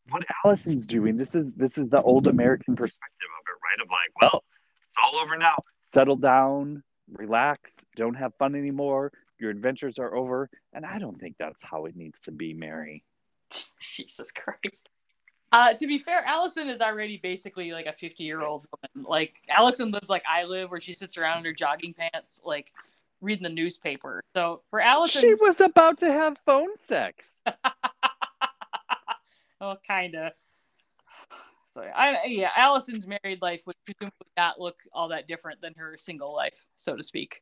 [0.10, 3.86] What Allison's doing, this is this is the old American perspective of it, right?
[3.86, 4.44] Of like, well,
[4.90, 5.64] it's all over now.
[5.94, 9.14] Settle down, relax, don't have fun anymore.
[9.40, 10.50] Your adventures are over.
[10.74, 13.04] And I don't think that's how it needs to be, Mary.
[13.80, 14.90] Jesus Christ.
[15.52, 19.08] Uh, to be fair, Allison is already basically like a 50 year old woman.
[19.08, 22.72] Like, Allison lives like I live, where she sits around in her jogging pants, like
[23.24, 24.24] reading the newspaper.
[24.36, 27.42] So for Allison, She was about to have phone sex.
[29.62, 30.34] well, kind of.
[31.66, 35.96] So I yeah, Allison's married life would presumably not look all that different than her
[35.98, 37.42] single life, so to speak.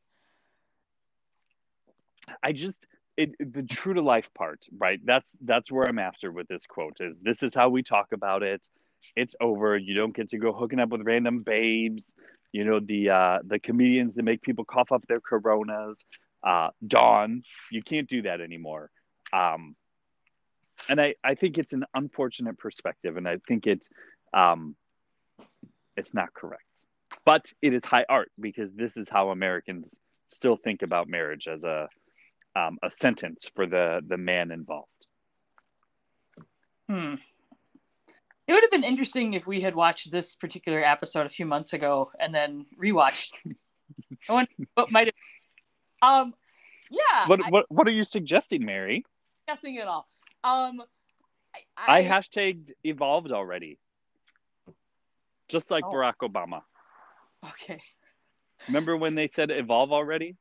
[2.42, 2.86] I just
[3.18, 5.00] it, the true to life part, right?
[5.04, 7.02] That's that's where I'm after with this quote.
[7.02, 8.68] Is this is how we talk about it?
[9.16, 9.78] It's over.
[9.78, 12.16] You don't get to go hooking up with random babes.
[12.52, 16.04] You know the uh, the comedians that make people cough up their coronas.
[16.44, 18.90] Uh, Dawn, you can't do that anymore.
[19.32, 19.76] Um,
[20.90, 23.88] and I, I think it's an unfortunate perspective, and I think it's
[24.34, 24.76] um,
[25.96, 26.86] it's not correct.
[27.26, 31.64] But it is high art because this is how Americans still think about marriage as
[31.64, 31.88] a
[32.56, 34.88] um, a sentence for the the man involved.
[36.90, 37.16] Hmm.
[38.52, 41.72] It would have been interesting if we had watched this particular episode a few months
[41.72, 43.32] ago and then rewatched.
[44.30, 46.12] I wonder what might have.
[46.28, 46.34] Um,
[46.90, 49.06] yeah, What I- what what are you suggesting, Mary?
[49.48, 50.10] nothing at all.
[50.44, 50.84] Um,
[51.78, 53.80] I, I, hashtagged evolved already,
[55.48, 55.94] just like Oh.
[55.94, 56.64] Barack Obama.
[57.46, 57.80] okay.
[58.68, 60.36] Remember when they said evolve already?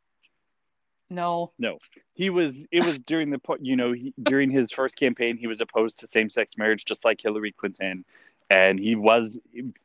[1.11, 1.53] No.
[1.59, 1.79] No.
[2.15, 2.67] He was.
[2.71, 6.07] It was during the you know he, during his first campaign he was opposed to
[6.07, 8.05] same sex marriage, just like Hillary Clinton,
[8.49, 9.39] and he was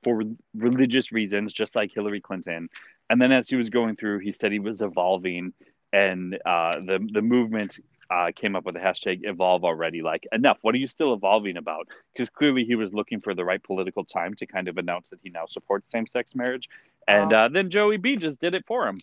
[0.03, 0.21] for
[0.53, 2.69] religious reasons, just like Hillary Clinton.
[3.09, 5.53] And then as he was going through, he said he was evolving,
[5.93, 7.79] and uh, the the movement
[8.11, 10.01] uh, came up with the hashtag evolve already.
[10.03, 10.57] Like enough.
[10.61, 11.87] What are you still evolving about?
[12.13, 15.19] Because clearly he was looking for the right political time to kind of announce that
[15.23, 16.69] he now supports same sex marriage.
[17.07, 17.37] And Oh.
[17.37, 18.99] uh, then Joey B just did it for him.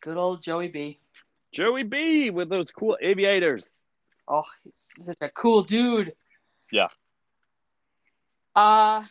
[0.00, 0.98] Good old Joey B.
[1.52, 3.84] Joey B with those cool aviators.
[4.28, 6.14] Oh, he's such a cool dude.
[6.72, 6.88] Yeah.
[8.54, 9.04] Uh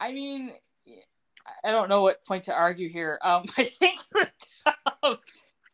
[0.00, 0.52] I mean
[1.64, 3.18] I don't know what point to argue here.
[3.22, 3.98] Um I think
[5.02, 5.18] um,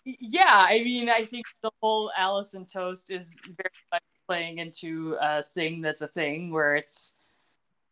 [0.05, 5.45] yeah, I mean I think the whole Allison toast is very much playing into a
[5.55, 7.15] thing that's a thing where it's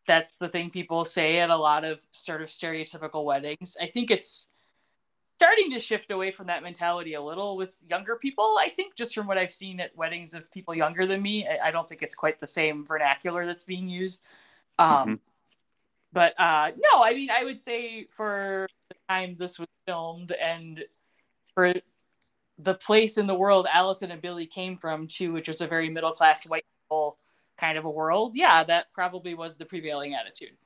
[0.07, 3.77] that's the thing people say at a lot of sort of stereotypical weddings.
[3.81, 4.49] I think it's
[5.37, 8.57] starting to shift away from that mentality a little with younger people.
[8.59, 11.69] I think just from what I've seen at weddings of people younger than me, I,
[11.69, 14.23] I don't think it's quite the same vernacular that's being used.
[14.79, 15.15] Um, Mm-hmm.
[16.17, 20.83] But uh, no, I mean, I would say for the time this was filmed and
[21.55, 21.75] for
[22.59, 25.91] the place in the world Allison and Billy came from too, which was a very
[25.91, 27.19] middle class white people
[27.59, 28.35] kind of a world.
[28.35, 30.57] Yeah, that probably was the prevailing attitude.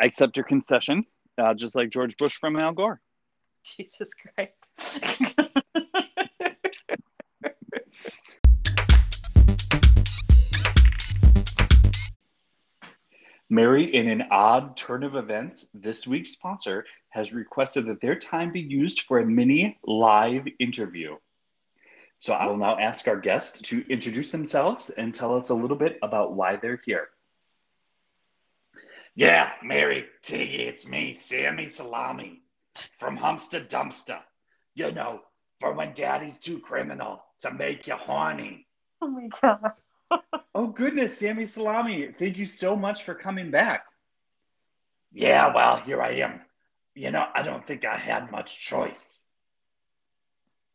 [0.00, 1.06] I accept your concession,
[1.38, 3.00] uh, just like George Bush from Al Gore.
[3.64, 4.68] Jesus Christ.
[13.50, 18.50] Mary, in an odd turn of events, this week's sponsor has requested that their time
[18.50, 21.16] be used for a mini live interview.
[22.18, 25.76] So I will now ask our guests to introduce themselves and tell us a little
[25.76, 27.08] bit about why they're here.
[29.14, 32.42] Yeah, Mary, Tiggy, it's me, Sammy Salami
[32.96, 34.20] from Humster Dumpster.
[34.74, 35.22] You know,
[35.60, 38.66] for when daddy's too criminal to make you horny.
[39.00, 39.72] oh my god.
[40.56, 43.86] Oh, goodness, Sammy Salami, thank you so much for coming back.
[45.12, 46.42] Yeah, well, here I am.
[46.94, 49.24] You know, I don't think I had much choice.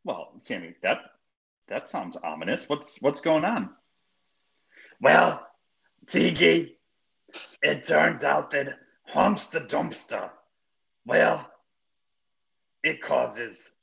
[0.03, 0.99] Well, Sammy, that
[1.69, 2.67] that sounds ominous.
[2.67, 3.69] What's what's going on?
[4.99, 5.47] Well,
[6.07, 6.75] Tiggy,
[7.61, 10.29] it turns out that Humster Dumpster,
[11.05, 11.49] well,
[12.83, 13.75] it causes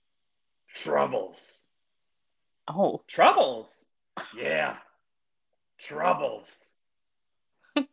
[0.75, 1.67] troubles.
[2.69, 3.03] Oh.
[3.07, 3.87] Troubles.
[4.37, 4.77] Yeah,
[5.79, 6.71] troubles.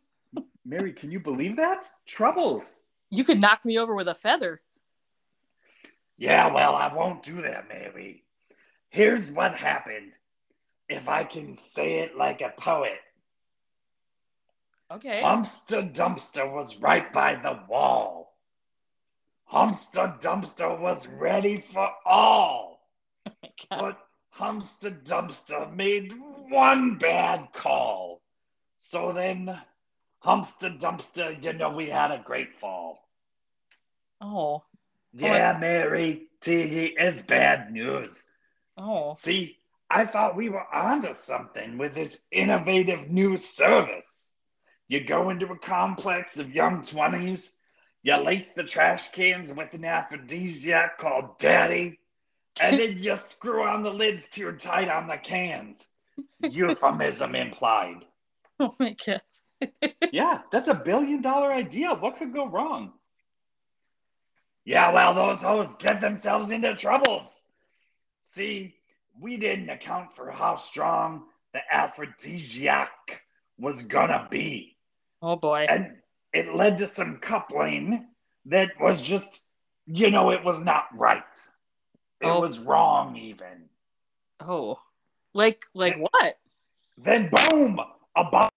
[0.64, 1.86] Mary, can you believe that?
[2.06, 2.84] Troubles.
[3.10, 4.62] You could knock me over with a feather.
[6.16, 8.24] Yeah, well, I won't do that, Mary.
[8.88, 10.12] Here's what happened.
[10.88, 12.98] If I can say it like a poet,
[14.90, 15.22] Okay.
[15.22, 18.36] Humster Dumpster was right by the wall.
[19.44, 22.72] Humster Dumpster was ready for all.
[23.42, 23.80] Oh God.
[23.80, 23.98] But
[24.30, 26.12] Humster Dumpster made
[26.48, 28.20] one bad call.
[28.76, 29.58] So then,
[30.18, 33.08] Humster Dumpster, you know, we had a great fall.
[34.20, 34.26] Oh.
[34.26, 34.64] oh
[35.14, 38.24] yeah, Mary, Tiggy, it's bad news.
[38.76, 39.14] Oh.
[39.14, 39.56] See,
[39.88, 44.33] I thought we were onto something with this innovative new service.
[44.88, 47.56] You go into a complex of young 20s,
[48.02, 52.00] you lace the trash cans with an aphrodisiac called Daddy,
[52.60, 55.88] and then you screw on the lids too tight on the cans.
[56.40, 58.04] Euphemism implied.
[58.60, 59.20] Oh my god.
[60.12, 61.92] Yeah, that's a billion dollar idea.
[61.92, 62.92] What could go wrong?
[64.64, 67.42] Yeah, well, those hoes get themselves into troubles.
[68.22, 68.76] See,
[69.18, 73.22] we didn't account for how strong the aphrodisiac
[73.58, 74.73] was gonna be.
[75.24, 75.64] Oh boy.
[75.70, 75.96] And
[76.34, 78.06] it led to some coupling
[78.44, 79.48] that was just,
[79.86, 81.22] you know, it was not right.
[82.20, 82.40] It Oh.
[82.40, 83.70] was wrong, even.
[84.40, 84.78] Oh.
[85.32, 86.38] Like like what?
[86.98, 87.80] Then, boom,
[88.14, 88.52] about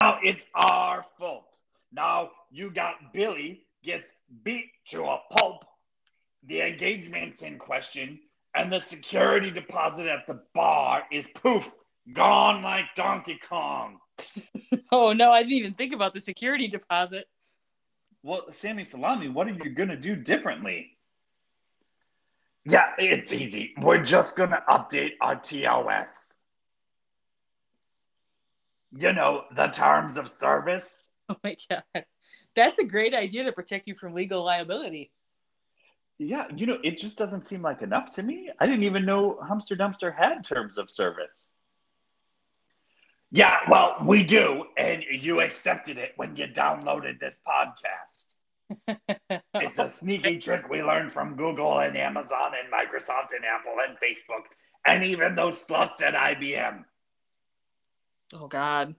[0.00, 1.56] now it's our fault.
[1.90, 5.64] Now you got Billy gets beat to a pulp.
[6.44, 8.20] The engagement's in question,
[8.54, 11.74] and the security deposit at the bar is poof,
[12.12, 13.98] gone like Donkey Kong.
[14.92, 17.26] Oh no, I didn't even think about the security deposit.
[18.22, 20.96] Well, Sammy Salami, what are you gonna do differently?
[22.64, 23.74] Yeah, it's easy.
[23.78, 26.40] We're just gonna update our TOS.
[28.98, 31.02] You know, the terms of service.
[31.28, 32.04] Oh my god.
[32.54, 35.10] That's a great idea to protect you from legal liability.
[36.18, 38.48] Yeah, you know, it just doesn't seem like enough to me.
[38.60, 41.55] I didn't even know Humster Dumpster had terms of service.
[43.30, 48.34] Yeah, well, we do, and you accepted it when you downloaded this podcast.
[49.54, 53.96] It's a sneaky trick we learned from Google and Amazon and Microsoft and Apple and
[53.98, 54.44] Facebook
[54.86, 56.84] and even those sluts at IBM.
[58.34, 58.94] oh god.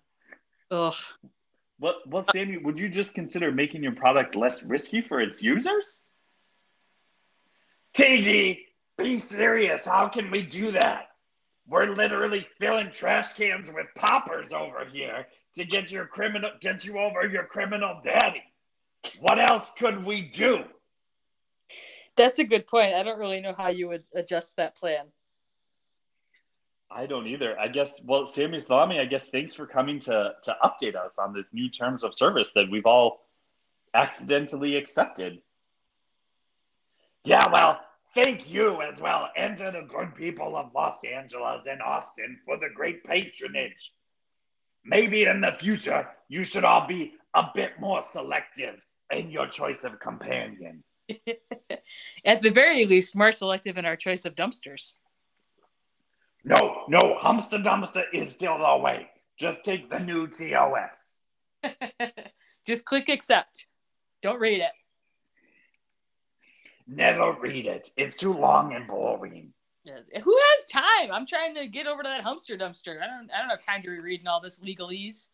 [0.72, 0.96] Ugh.
[1.80, 6.08] Well, well, Sammy, would you just consider making your product less risky for its users?
[7.94, 8.66] Tiggy,
[8.98, 9.86] be serious.
[9.86, 11.07] How can we do that?
[11.68, 16.98] We're literally filling trash cans with poppers over here to get your criminal get you
[16.98, 18.44] over your criminal daddy.
[19.20, 20.64] What else could we do?
[22.16, 22.96] That's a good point.
[22.96, 25.08] I don't really know how you would adjust that plan.
[26.90, 27.60] I don't either.
[27.60, 28.02] I guess.
[28.06, 29.30] Well, Sammy Salami, I guess.
[29.30, 32.86] Thanks for coming to to update us on this new terms of service that we've
[32.86, 33.28] all
[33.94, 35.42] accidentally accepted.
[37.26, 37.82] Yeah, well,
[38.18, 42.58] thank you as well, and to the good people of Los Angeles and Austin for
[42.58, 43.92] the great patronage.
[44.84, 49.84] Maybe in the future, you should all be a bit more selective in your choice
[49.84, 50.84] of companion.
[52.26, 54.94] At the very least, more selective in our choice of dumpsters.
[56.44, 59.08] No, no, Humster Dumpster is still the way.
[59.38, 61.22] Just take the new TOS.
[62.66, 63.68] Just click accept.
[64.24, 64.72] Don't read it.
[66.89, 67.89] Never read it.
[67.97, 69.52] It's too long and boring.
[69.84, 70.06] Yes.
[70.23, 71.12] Who has time?
[71.12, 73.02] I'm trying to get over to that Humster dumpster.
[73.02, 75.28] I don't I don't have time to be reading all this legalese.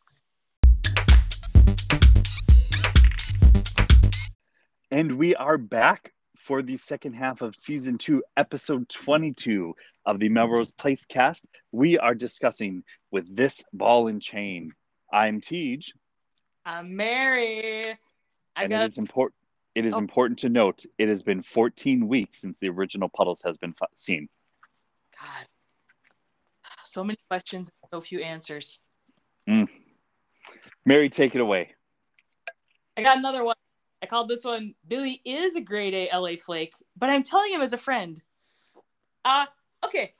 [4.90, 9.76] And we are back for the second half of season two, episode 22
[10.08, 11.48] of the Melrose Place cast.
[11.72, 14.72] We are discussing with this ball and chain.
[15.12, 15.82] I'm Tej.
[16.66, 17.92] I'm Mary.
[18.56, 19.43] I and got it is important.
[19.76, 19.98] It is Oh.
[19.98, 23.86] important to note it has been 14 weeks since the original Puddles has been fu-
[23.96, 24.30] seen.
[25.20, 25.48] God.
[26.86, 28.80] So many questions, so few answers.
[30.86, 31.74] Mary, take it away.
[32.98, 33.56] I got another one.
[34.02, 37.62] I called this one Billy is a grade A LA flake, but I'm telling him
[37.62, 38.22] as a friend.
[39.26, 39.46] Uh
[39.84, 40.14] okay.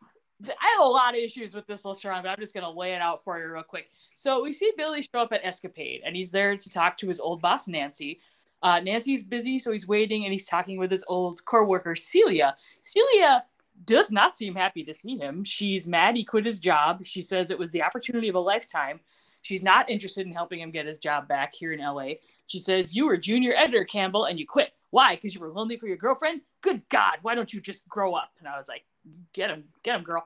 [0.46, 2.94] I have a lot of issues with this little strong, but I'm just gonna lay
[2.94, 3.90] it out for you real quick.
[4.16, 7.20] So we see Billy show up at Escapade, and he's there to talk to his
[7.20, 8.20] old boss Nancy.
[8.64, 12.56] Uh, Nancy's busy, so he's waiting, and he's talking with his old coworker Celia.
[12.82, 13.44] Celia
[13.86, 15.44] does not seem happy to see him.
[15.44, 17.06] She's mad he quit his job.
[17.06, 19.02] She says it was the opportunity of a lifetime.
[19.42, 22.14] She's not interested in helping him get his job back here in LA.
[22.48, 24.72] She says, You were junior editor, Campbell, and you quit.
[24.92, 25.16] Why?
[25.16, 26.42] Because you were lonely for your girlfriend?
[26.62, 28.32] Good God, why don't you just grow up?
[28.40, 28.86] And I was like,
[29.34, 30.26] Get him, get him, girl.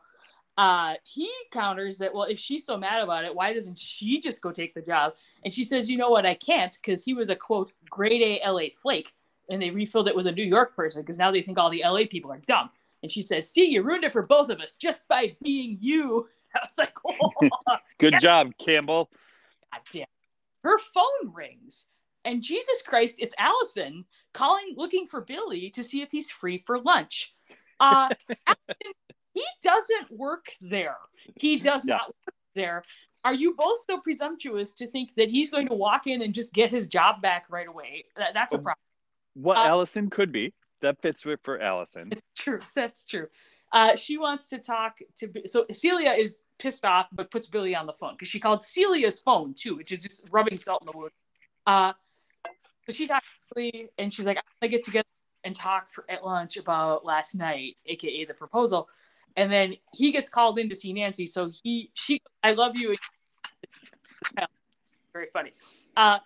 [0.58, 4.42] Uh, he counters that, well, if she's so mad about it, why doesn't she just
[4.42, 5.14] go take the job?
[5.46, 6.26] And she says, You know what?
[6.26, 9.14] I can't because he was a quote, grade A LA flake.
[9.50, 11.84] And they refilled it with a New York person because now they think all the
[11.86, 12.70] LA people are dumb.
[13.04, 16.28] And she says, See, you ruined it for both of us just by being you.
[16.56, 17.50] I was like, oh,
[18.00, 18.20] Good Yeah.
[18.20, 19.10] job, Campbell.
[19.72, 20.06] God damn.
[20.64, 21.86] Her phone rings.
[22.26, 26.80] And Jesus Christ, it's Allison calling, looking for Billy to see if he's free for
[26.80, 27.34] lunch.
[27.80, 28.10] Uh,
[28.48, 28.94] Allison,
[29.38, 30.98] he doesn't work there.
[31.40, 31.96] He does Yeah.
[31.98, 32.84] not work there.
[33.24, 36.54] Are you both so presumptuous to think that he's going to walk in and just
[36.54, 38.06] get his job back right away?
[38.16, 38.76] That, that's a problem.
[39.34, 40.54] What Uh, Allison could be.
[40.82, 42.10] That fits with for Allison.
[42.12, 42.60] It's true.
[42.76, 43.28] That's true.
[43.74, 45.30] Uh, she wants to talk to.
[45.46, 49.20] So Celia is pissed off, but puts Billy on the phone because she called Celia's
[49.20, 51.12] phone too, which is just rubbing salt in the wound.
[51.66, 51.94] Uh,
[52.88, 55.08] so she talks to Billy, and she's like, "I want to get together
[55.44, 58.88] and talk for at lunch about last night, aka the proposal."
[59.38, 61.28] And then he gets called in to see Nancy.
[61.28, 62.96] So he, she, I love you.
[65.14, 65.54] Very funny.
[65.96, 66.20] Uh,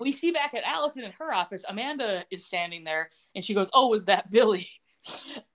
[0.00, 3.68] we see back at Allison in her office, Amanda is standing there and she goes,
[3.74, 4.66] Oh, was that Billy?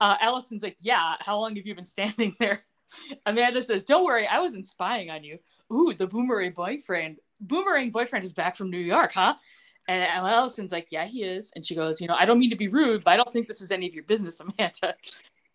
[0.00, 2.62] Uh, Allison's like, Yeah, how long have you been standing there?
[3.26, 5.40] Amanda says, Don't worry, I wasn't spying on you.
[5.72, 7.16] Ooh, the boomerang boyfriend.
[7.40, 9.34] Boomerang boyfriend is back from New York, huh?
[9.88, 11.50] And Allison's like, Yeah, he is.
[11.56, 13.48] And she goes, You know, I don't mean to be rude, but I don't think
[13.48, 14.94] this is any of your business, Amanda.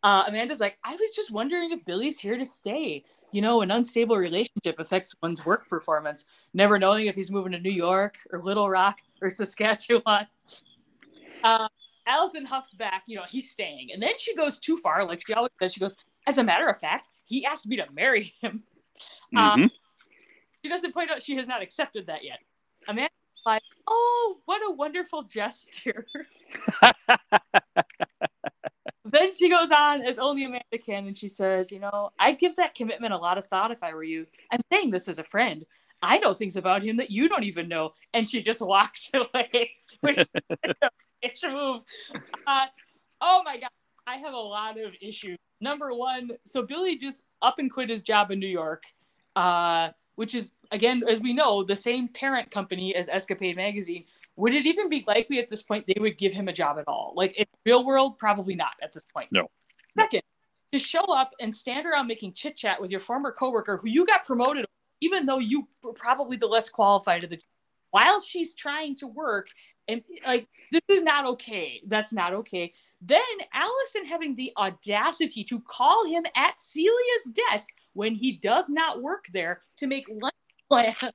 [0.06, 3.04] Uh, Amanda's like, I was just wondering if Billy's here to stay.
[3.32, 7.60] You know, an unstable relationship affects one's work performance, never knowing if he's moving to
[7.60, 10.28] New York or Little Rock or Saskatchewan.
[11.44, 11.68] Uh,
[12.08, 13.90] Allison huffs back, you know, he's staying.
[13.92, 15.74] And then she goes too far, like she always does.
[15.74, 15.96] She goes,
[16.28, 18.62] As a matter of fact, he asked me to marry him.
[19.36, 19.72] Uh, Mhm.
[20.64, 22.42] She doesn't point out she has not accepted that yet.
[22.88, 23.10] Amanda
[23.44, 26.06] like, Oh, what a wonderful gesture.
[29.16, 32.56] then she goes on as only Amanda can, and she says, "You know, I'd give
[32.58, 34.28] that commitment a lot of thought if I were you.
[34.52, 35.66] I'm saying this as a friend.
[36.02, 39.72] I know things about him that you don't even know." And she just walks away,
[40.02, 41.84] which is a move.
[42.46, 42.66] Uh,
[43.22, 43.70] oh my god,
[44.08, 45.38] I have a lot of issues.
[45.62, 48.84] Number one, so Billy just up and quit his job in New York,
[49.36, 54.54] uh, which is again, as we know, the same parent company as Escapade Magazine would
[54.54, 57.14] it even be likely at this point they would give him a job at all?
[57.16, 59.30] Like in real world, probably not at this point.
[59.32, 59.50] No.
[59.98, 60.22] Second,
[60.72, 64.06] to show up and stand around making chit chat with your former coworker who you
[64.06, 64.66] got promoted,
[65.02, 67.40] even though you were probably the less qualified of the
[67.92, 69.48] while she's trying to work
[69.88, 71.82] and like this is not okay.
[71.88, 72.74] That's not okay.
[73.02, 73.22] Then
[73.54, 79.28] Allison having the audacity to call him at Celia's desk when he does not work
[79.32, 80.34] there to make lunch
[80.70, 80.96] plans.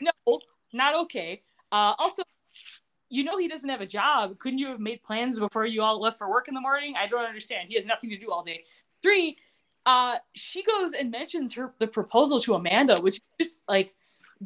[0.00, 0.40] No,
[0.72, 1.42] not okay.
[1.70, 2.22] Uh, also,
[3.14, 4.38] you know he doesn't have a job.
[4.38, 6.94] Couldn't you have made plans before you all left for work in the morning?
[6.96, 7.68] I don't understand.
[7.68, 8.64] He has nothing to do all day.
[9.02, 9.36] Three,
[9.86, 13.94] uh, she goes and mentions her the proposal to Amanda, which is just like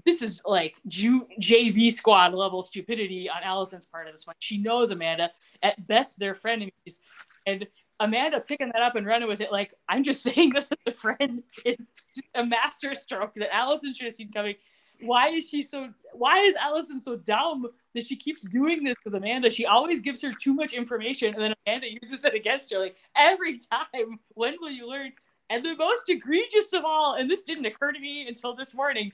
[0.05, 4.37] this is like Ju- JV squad level stupidity on Allison's part of this one.
[4.41, 5.31] She knows Amanda.
[5.63, 7.01] At best, they're frenemies,
[7.47, 7.67] and
[8.01, 10.93] Amanda picking that up and running with it like I'm just saying this as a
[10.93, 14.57] friend is just a master stroke that Allison should have seen coming.
[15.01, 19.15] Why is she so why is Allison so dumb that she keeps doing this with
[19.15, 19.51] Amanda?
[19.51, 22.97] She always gives her too much information and then Amanda uses it against her like
[23.17, 24.19] every time.
[24.35, 25.13] When will you learn?
[25.51, 29.13] And the most egregious of all, and this didn't occur to me until this morning,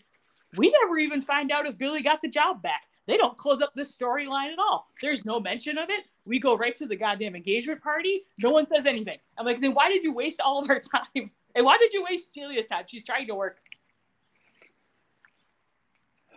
[0.57, 2.83] we never even find out if Billy got the job back.
[3.07, 4.89] They don't close up this storyline at all.
[5.03, 6.05] There's no mention of it.
[6.25, 8.23] We go right to the goddamn engagement party.
[8.43, 9.19] No one says anything.
[9.37, 10.81] I'm like, then why did you waste all of our
[11.15, 11.31] time?
[11.55, 12.85] And why did you waste Celia's time?
[12.89, 13.61] She's trying to work.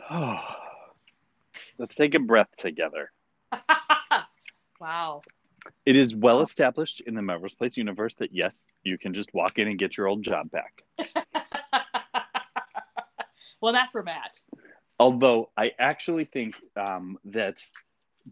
[1.78, 3.12] Let's take a breath together.
[4.80, 5.22] wow.
[5.86, 9.60] It is well established in the Melrose Place universe that yes, you can just walk
[9.60, 10.84] in and get your old job back.
[13.62, 14.40] well, not for Matt.
[15.00, 17.62] Although I actually think um, that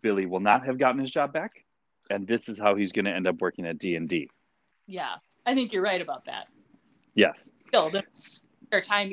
[0.02, 1.66] Billy will not have gotten his job back,
[2.10, 4.30] and this is how he's going to end up working at D and D.
[4.88, 5.16] Yeah,
[5.46, 6.48] I think you're right about that.
[7.14, 7.36] Yes.
[7.68, 7.92] Still,
[8.72, 9.12] their time.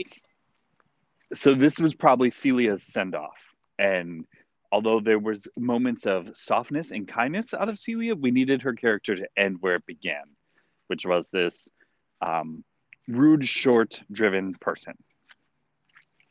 [1.33, 3.39] So this was probably Celia's send off,
[3.79, 4.27] and
[4.71, 9.15] although there was moments of softness and kindness out of Celia, we needed her character
[9.15, 10.25] to end where it began,
[10.87, 11.69] which was this
[12.21, 12.65] um,
[13.07, 14.95] rude, short-driven person.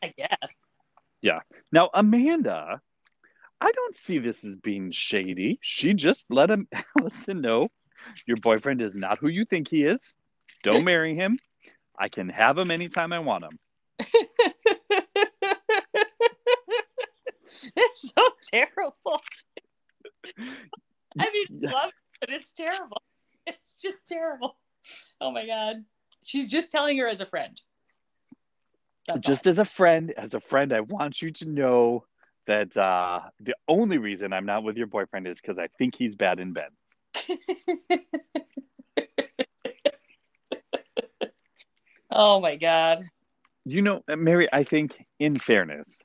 [0.03, 0.55] I guess.
[1.21, 1.39] Yeah.
[1.71, 2.81] Now Amanda,
[3.59, 5.59] I don't see this as being shady.
[5.61, 6.67] She just let him
[6.99, 7.69] Allison know
[8.25, 9.99] your boyfriend is not who you think he is.
[10.63, 11.37] Don't marry him.
[11.97, 13.59] I can have him anytime I want him.
[17.81, 19.21] it's so terrible.
[21.19, 23.01] I mean, love it, but it's terrible.
[23.47, 24.55] It's just terrible.
[25.19, 25.83] Oh my god.
[26.23, 27.59] She's just telling her as a friend.
[29.07, 29.49] That's just all.
[29.51, 32.05] as a friend, as a friend, I want you to know
[32.47, 36.15] that uh, the only reason I'm not with your boyfriend is because I think he's
[36.15, 36.69] bad in bed.
[42.11, 43.01] oh my god.
[43.65, 46.03] You know, Mary, I think in fairness,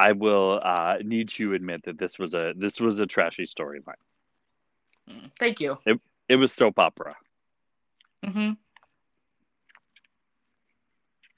[0.00, 4.00] I will uh, need to admit that this was a this was a trashy storyline.
[5.06, 5.76] Mm, thank you.
[5.84, 7.16] It it was soap opera.
[8.24, 8.52] Mm-hmm.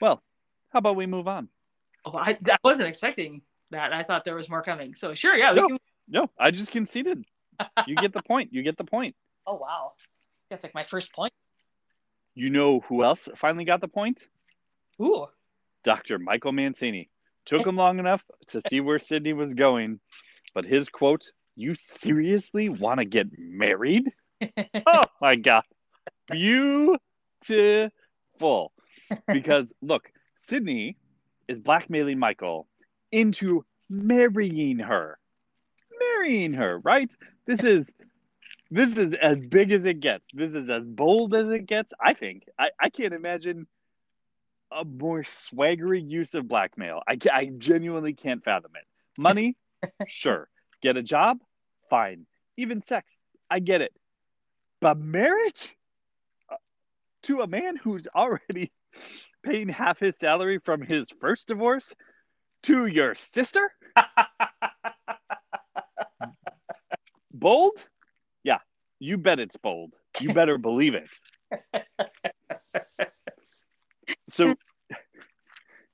[0.01, 0.23] Well,
[0.71, 1.49] how about we move on?
[2.05, 3.93] Oh, I, I wasn't expecting that.
[3.93, 4.95] I thought there was more coming.
[4.95, 5.79] So sure, yeah, we no, can.
[6.09, 7.25] No, I just conceded.
[7.89, 8.53] you get the point.
[8.53, 9.17] You get the point.
[9.45, 9.95] Oh wow,
[10.51, 11.33] that's like my first point.
[12.37, 14.29] You know who else finally got the point?
[14.99, 15.27] Who?
[15.83, 16.21] Dr.
[16.21, 17.11] Michael Mancini.
[17.45, 20.01] Took him long enough to see where Sydney was going,
[20.55, 24.13] but his quote, "You seriously want to get married?"
[24.87, 25.65] oh my god,
[26.31, 27.01] beautiful.
[29.27, 30.97] Because look, Sydney
[31.49, 32.69] is blackmailing Michael
[33.11, 35.19] into marrying her.
[36.01, 37.13] Marrying her, right?
[37.47, 37.93] This is
[38.71, 40.25] this is as big as it gets.
[40.33, 41.93] This is as bold as it gets.
[42.01, 42.45] I think.
[42.59, 43.67] I, I can't imagine
[44.75, 47.01] a more swaggery use of blackmail.
[47.09, 48.87] I, I genuinely can't fathom it.
[49.21, 49.57] Money,
[50.07, 50.49] sure.
[50.83, 51.39] Get a job,
[51.91, 52.27] fine.
[52.57, 53.13] Even sex,
[53.51, 53.93] I get it.
[54.81, 55.77] But marriage
[56.51, 56.57] uh,
[57.25, 58.73] to a man who's already
[59.45, 61.85] paying half his salary from his first divorce
[62.65, 63.73] to your sister?
[67.33, 67.85] bold?
[68.43, 68.59] Yeah,
[68.99, 69.95] you bet it's bold.
[70.21, 71.09] You better believe it.
[74.33, 74.55] So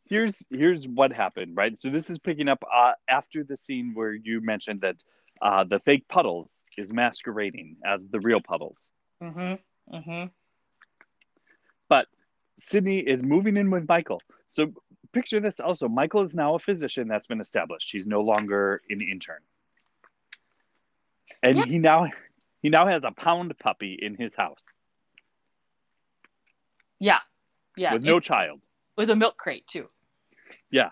[0.04, 1.76] here's here's what happened, right?
[1.78, 5.02] So this is picking up uh, after the scene where you mentioned that
[5.42, 8.90] uh, the fake puddles is masquerading as the real puddles.
[9.22, 9.96] Mm-hmm.
[9.96, 10.26] Mm-hmm.
[11.88, 12.06] But
[12.58, 14.22] Sydney is moving in with Michael.
[14.48, 14.72] So
[15.12, 15.88] picture this also.
[15.88, 17.90] Michael is now a physician that's been established.
[17.90, 19.40] He's no longer an intern.
[21.42, 21.64] And yeah.
[21.64, 22.06] he now
[22.62, 24.62] he now has a pound puppy in his house.
[27.00, 27.18] Yeah.
[27.78, 27.94] Yeah.
[27.94, 28.60] With no child.
[28.96, 29.88] With a milk crate too.
[30.70, 30.90] Yeah.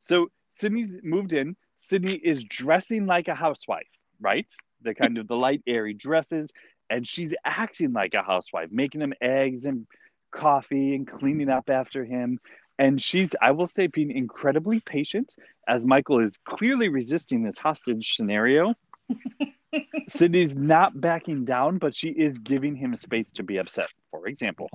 [0.00, 1.56] So Sydney's moved in.
[1.76, 3.86] Sydney is dressing like a housewife,
[4.20, 4.46] right?
[4.82, 6.52] The kind of the light airy dresses,
[6.90, 9.86] and she's acting like a housewife, making him eggs and
[10.30, 12.38] coffee and cleaning up after him.
[12.78, 15.34] And she's, I will say, being incredibly patient
[15.66, 18.74] as Michael is clearly resisting this hostage scenario.
[20.08, 23.88] Sydney's not backing down, but she is giving him space to be upset.
[24.10, 24.68] For example,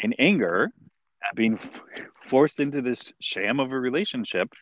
[0.00, 0.70] in anger
[1.28, 1.58] at being
[2.26, 4.52] forced into this sham of a relationship,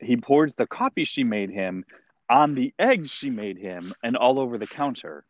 [0.00, 1.84] he pours the coffee she made him
[2.28, 5.24] on the eggs she made him and all over the counter.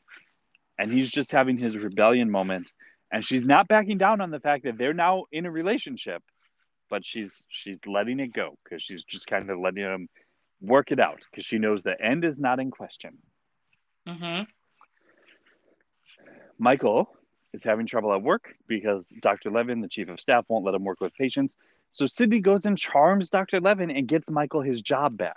[0.79, 2.73] And he's just having his rebellion moment
[3.15, 6.23] and she's not backing down on the fact that they're now in a relationship
[6.91, 10.09] but she's she's letting it go because she's just kind of letting him
[10.61, 13.17] work it out because she knows the end is not in question
[14.07, 14.43] mm-hmm.
[16.59, 17.09] michael
[17.55, 19.51] is having trouble at work because Dr.
[19.51, 21.57] Levin, the chief of staff, won't let him work with patients.
[21.93, 23.61] So Sydney goes and charms Dr.
[23.61, 25.37] Levin and gets Michael his job back.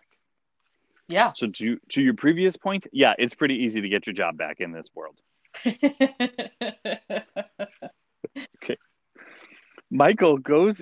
[1.07, 1.32] Yeah.
[1.36, 4.59] So to to your previous point, yeah, it's pretty easy to get your job back
[4.59, 5.15] in this world.
[8.63, 8.78] Okay.
[9.89, 10.82] Michael goes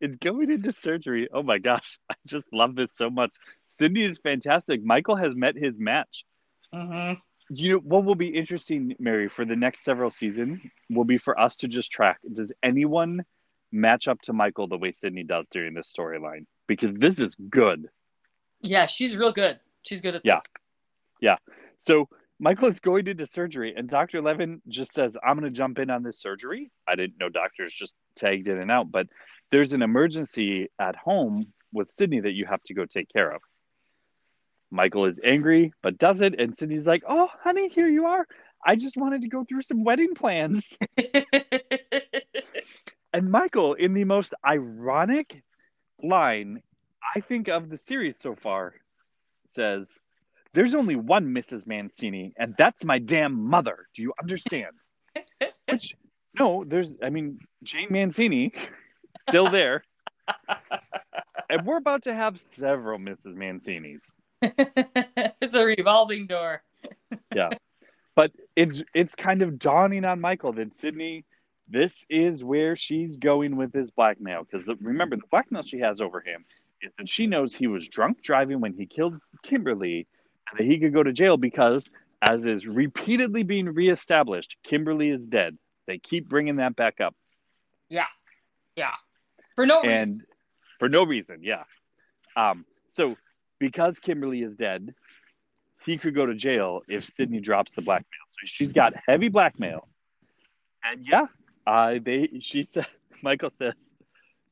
[0.00, 1.28] is going into surgery.
[1.32, 3.30] Oh my gosh, I just love this so much.
[3.78, 4.82] Sydney is fantastic.
[4.84, 6.24] Michael has met his match.
[6.72, 7.12] hmm
[7.54, 11.38] You know what will be interesting, Mary, for the next several seasons will be for
[11.38, 12.18] us to just track.
[12.32, 13.24] Does anyone
[13.70, 16.46] match up to Michael the way Sydney does during this storyline?
[16.66, 17.88] Because this is good.
[18.62, 19.60] Yeah, she's real good.
[19.82, 20.36] She's good at Yeah.
[20.36, 20.44] this.
[21.20, 21.36] Yeah.
[21.78, 22.08] So
[22.40, 24.22] Michael is going into surgery, and Dr.
[24.22, 26.70] Levin just says, I'm going to jump in on this surgery.
[26.88, 29.08] I didn't know doctors just tagged in and out, but
[29.50, 33.42] there's an emergency at home with Sydney that you have to go take care of.
[34.72, 36.40] Michael is angry, but does it.
[36.40, 38.26] And Sydney's like, Oh, honey, here you are.
[38.64, 40.76] I just wanted to go through some wedding plans.
[43.12, 45.42] And Michael, in the most ironic
[46.02, 46.62] line
[47.14, 48.74] I think of the series so far,
[49.46, 49.98] says,
[50.54, 51.66] There's only one Mrs.
[51.66, 53.86] Mancini, and that's my damn mother.
[53.94, 54.72] Do you understand?
[55.68, 55.94] Which,
[56.38, 58.52] no, there's, I mean, Jane Mancini,
[59.28, 59.84] still there.
[61.50, 63.34] and we're about to have several Mrs.
[63.34, 64.00] Mancinis.
[65.40, 66.62] it's a revolving door.
[67.34, 67.50] Yeah.
[68.14, 71.24] But it's it's kind of dawning on Michael that Sydney,
[71.68, 74.44] this is where she's going with this blackmail.
[74.44, 76.44] Because remember, the blackmail she has over him
[76.82, 80.06] is that she knows he was drunk driving when he killed Kimberly,
[80.50, 81.90] and that he could go to jail because,
[82.20, 85.56] as is repeatedly being reestablished, Kimberly is dead.
[85.86, 87.14] They keep bringing that back up,
[87.88, 88.06] Yeah.
[88.76, 88.94] Yeah.
[89.56, 89.98] For no reason.
[89.98, 90.22] and
[90.78, 91.64] for no reason, yeah.
[92.36, 93.16] Um, so
[93.62, 94.92] because Kimberly is dead,
[95.86, 98.26] he could go to jail if Sydney drops the blackmail.
[98.26, 99.86] So she's got heavy blackmail.
[100.82, 101.26] And yeah,
[101.64, 102.88] uh, they she said
[103.22, 103.74] Michael says,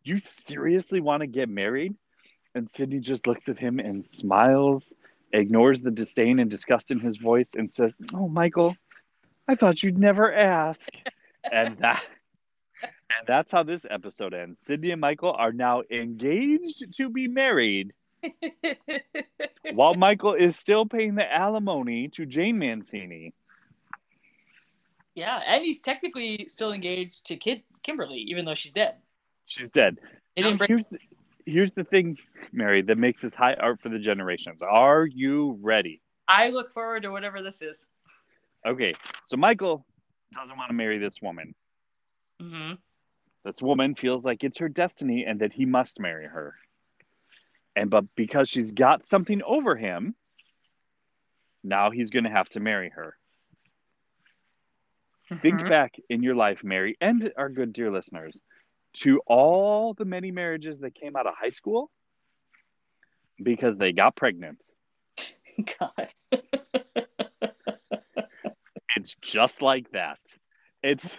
[0.05, 1.97] You seriously want to get married?
[2.55, 4.93] And Sydney just looks at him and smiles,
[5.33, 8.77] ignores the disdain and disgust in his voice, and says, Oh, Michael,
[9.49, 10.89] I thought you'd never ask.
[11.53, 12.05] and that
[12.83, 14.61] and that's how this episode ends.
[14.61, 17.93] Sydney and Michael are now engaged to be married
[19.73, 23.35] while Michael is still paying the alimony to Jane Mancini.
[25.15, 28.97] yeah, and he's technically still engaged to Kid Kimberly, even though she's dead.
[29.45, 29.99] She's dead.
[30.37, 30.99] Now, didn't bring here's the,
[31.47, 32.17] here's the thing,
[32.53, 34.63] Mary, that makes this high art for the generations.
[34.63, 36.01] Are you ready?
[36.29, 37.87] I look forward to whatever this is.
[38.67, 38.95] Okay,
[39.25, 39.85] so Michael
[40.33, 41.55] doesn't want to marry this woman.
[42.41, 42.73] hmm
[43.45, 46.55] This woman feels like it's her destiny and that he must marry her.
[47.77, 50.15] And but because she's got something over him,
[51.63, 53.17] now he's going to have to marry her.
[55.43, 55.69] Think mm-hmm.
[55.69, 58.43] back in your life, Mary, and our good dear listeners,
[58.95, 61.89] to all the many marriages that came out of high school
[63.41, 64.65] because they got pregnant.
[65.79, 66.13] God.
[69.01, 70.19] It's just like that.
[70.83, 71.17] It's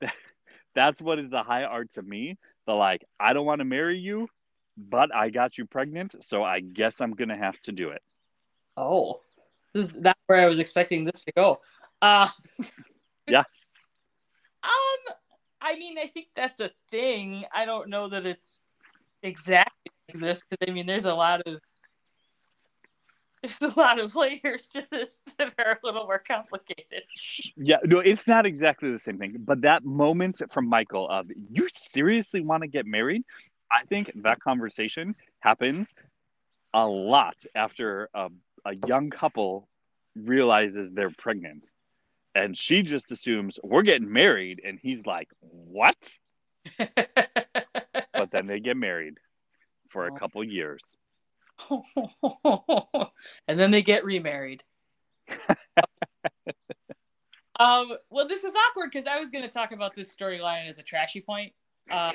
[0.74, 2.38] that's what is the high art to me.
[2.66, 4.28] The like, I don't want to marry you,
[4.76, 8.02] but I got you pregnant, so I guess I'm gonna have to do it.
[8.76, 9.20] Oh,
[9.72, 11.60] this is not where I was expecting this to go.
[12.02, 12.28] Uh,
[13.28, 13.40] Yeah.
[14.62, 15.14] Um,
[15.60, 17.44] I mean, I think that's a thing.
[17.52, 18.62] I don't know that it's
[19.22, 21.60] exactly like this because I mean, there's a lot of
[23.42, 27.02] there's a lot of layers to this that are a little more complicated.
[27.56, 29.36] Yeah, no, it's not exactly the same thing.
[29.38, 33.22] But that moment from Michael of you seriously want to get married,
[33.70, 35.92] I think that conversation happens
[36.74, 38.28] a lot after a,
[38.64, 39.68] a young couple
[40.14, 41.68] realizes they're pregnant.
[42.34, 46.18] And she just assumes we're getting married, and he's like, What?
[48.12, 49.18] But then they get married
[49.90, 50.16] for a Oh.
[50.16, 50.96] couple years.
[53.48, 54.64] and then they get remarried.
[57.58, 60.78] um, well, this is awkward because I was going to talk about this storyline as
[60.78, 61.52] a trashy point.
[61.90, 62.10] Uh,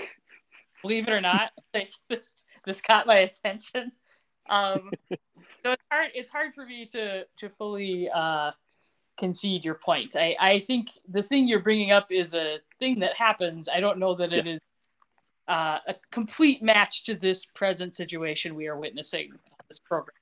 [0.81, 3.91] believe it or not, this this caught my attention.
[4.49, 4.91] Um,
[5.63, 6.09] so it's hard.
[6.13, 8.51] It's hard for me to to fully uh,
[9.17, 10.15] concede your point.
[10.15, 13.69] I I think the thing you're bringing up is a thing that happens.
[13.69, 14.59] I don't know that it is
[15.47, 20.15] uh, a complete match to this present situation we are witnessing on this program.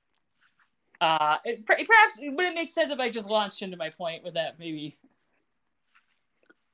[1.00, 4.34] Uh, it, perhaps would it make sense if I just launched into my point with
[4.34, 4.58] that?
[4.58, 4.98] Maybe.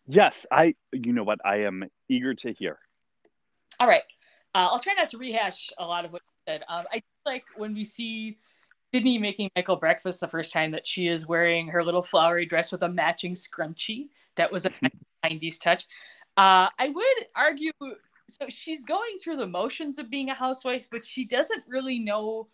[0.08, 1.38] Yes, I, you know what?
[1.44, 2.78] I am eager to hear.
[3.80, 4.02] All right.
[4.54, 6.62] Uh, I'll try not to rehash a lot of what you said.
[6.68, 8.38] Um, I like when we see
[8.92, 12.72] Sydney making Michael breakfast the first time that she is wearing her little flowery dress
[12.72, 14.08] with a matching scrunchie.
[14.36, 14.70] That was a
[15.24, 15.84] 90s touch.
[16.36, 17.72] Uh, I would argue
[18.28, 22.48] so she's going through the motions of being a housewife, but she doesn't really know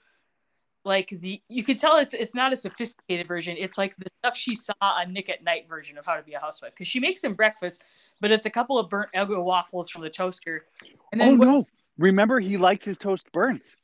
[0.85, 3.57] like the you could tell it's it's not a sophisticated version.
[3.59, 6.33] It's like the stuff she saw on Nick at Nite version of how to be
[6.33, 7.85] a housewife because she makes him breakfast,
[8.21, 10.67] but it's a couple of burnt Eggo waffles from the toaster.
[11.13, 11.67] And then oh what- no!
[11.99, 13.77] Remember, he liked his toast burnt.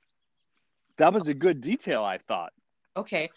[0.96, 2.52] That was a good detail, I thought.
[2.96, 3.30] Okay.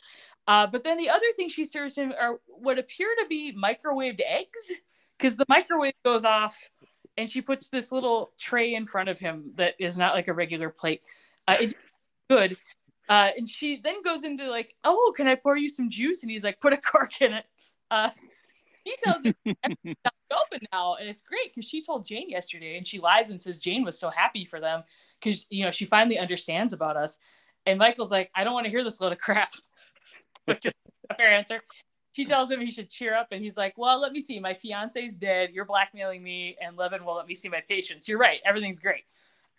[0.48, 4.22] Uh, but then the other thing she serves him are what appear to be microwaved
[4.26, 4.72] eggs
[5.18, 6.72] because the microwave goes off
[7.16, 10.34] and she puts this little tray in front of him that is not like a
[10.34, 11.02] regular plate.
[11.48, 11.76] Uh, it's
[12.30, 12.58] good.
[13.12, 16.22] Uh, and she then goes into like, oh, can I pour you some juice?
[16.22, 17.44] And he's like, put a cork in it.
[17.92, 18.10] Uh,
[18.88, 22.78] she tells him everything's not open now, and it's great because she told Jane yesterday,
[22.78, 24.84] and she lies and says Jane was so happy for them
[25.20, 27.18] because you know she finally understands about us.
[27.66, 29.52] And Michael's like, I don't want to hear this load of crap,
[30.46, 30.74] which is
[31.10, 31.60] a fair answer.
[32.14, 34.40] She tells him he should cheer up, and he's like, Well, let me see.
[34.40, 35.50] My fiance's dead.
[35.52, 38.08] You're blackmailing me, and Levin will let me see my patients.
[38.08, 38.40] You're right.
[38.46, 39.04] Everything's great.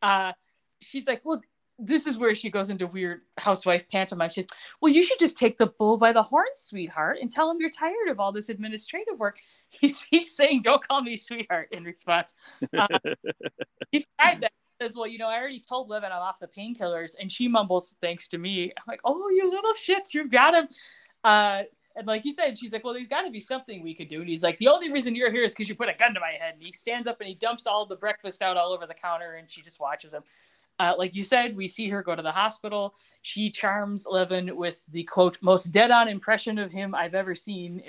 [0.00, 0.32] Uh,
[0.80, 1.42] she's like, Well,
[1.78, 4.30] this is where she goes into weird housewife pantomime.
[4.30, 4.46] She's,
[4.80, 7.70] well, you should just take the bull by the horn, sweetheart, and tell him you're
[7.70, 9.38] tired of all this administrative work.
[9.80, 12.34] He keeps saying, "Don't call me sweetheart." In response,
[12.78, 12.86] uh,
[13.90, 14.52] he's tried that.
[14.78, 17.48] He says, "Well, you know, I already told Levin I'm off the painkillers," and she
[17.48, 20.68] mumbles, "Thanks to me." I'm like, "Oh, you little shits, you've got him."
[21.24, 21.62] Uh,
[21.96, 24.20] and like you said, she's like, "Well, there's got to be something we could do."
[24.20, 26.20] And he's like, "The only reason you're here is because you put a gun to
[26.20, 28.86] my head." And he stands up and he dumps all the breakfast out all over
[28.86, 30.22] the counter, and she just watches him.
[30.78, 32.94] Uh, like you said, we see her go to the hospital.
[33.20, 37.82] She charms Levin with the quote most dead-on impression of him I've ever seen.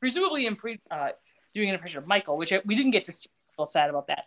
[0.00, 0.46] Presumably
[0.90, 1.08] uh,
[1.54, 3.28] doing an impression of Michael, which we didn't get to see.
[3.28, 4.26] A little sad about that.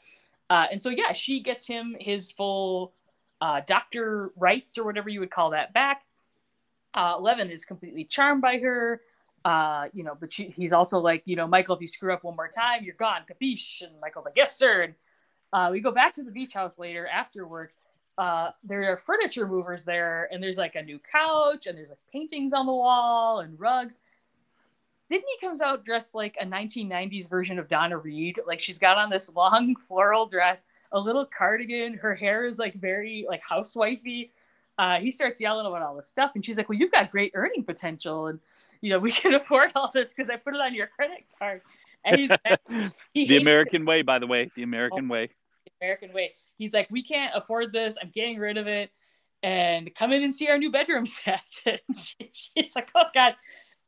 [0.49, 2.93] Uh, and so yeah, she gets him his full
[3.39, 6.03] uh, doctor rights or whatever you would call that back.
[6.93, 9.01] Uh, Levin is completely charmed by her.
[9.45, 12.23] Uh, you know, but she, he's also like, you know, Michael, if you screw up
[12.23, 13.81] one more time, you're gone, capiche?
[13.81, 14.83] And Michael's like, yes, sir.
[14.83, 14.93] And
[15.53, 17.73] uh, we go back to the beach house later after work.
[18.17, 21.99] Uh, there are furniture movers there, and there's like a new couch, and there's like
[22.11, 23.99] paintings on the wall and rugs.
[25.09, 28.39] Sydney comes out dressed like a 1990s version of Donna Reed.
[28.47, 31.95] Like she's got on this long floral dress, a little cardigan.
[31.95, 34.29] Her hair is like very like housewifey.
[34.77, 37.31] Uh, he starts yelling about all this stuff, and she's like, "Well, you've got great
[37.35, 38.39] earning potential, and
[38.79, 41.61] you know we can afford all this because I put it on your credit card."
[42.05, 42.31] And he's
[43.13, 45.29] he the American way, by the way, the American way.
[45.81, 46.33] American way.
[46.57, 47.97] He's like, we can't afford this.
[48.01, 48.91] I'm getting rid of it,
[49.43, 51.41] and come in and see our new bedroom set.
[51.95, 53.35] She- she's like, oh god.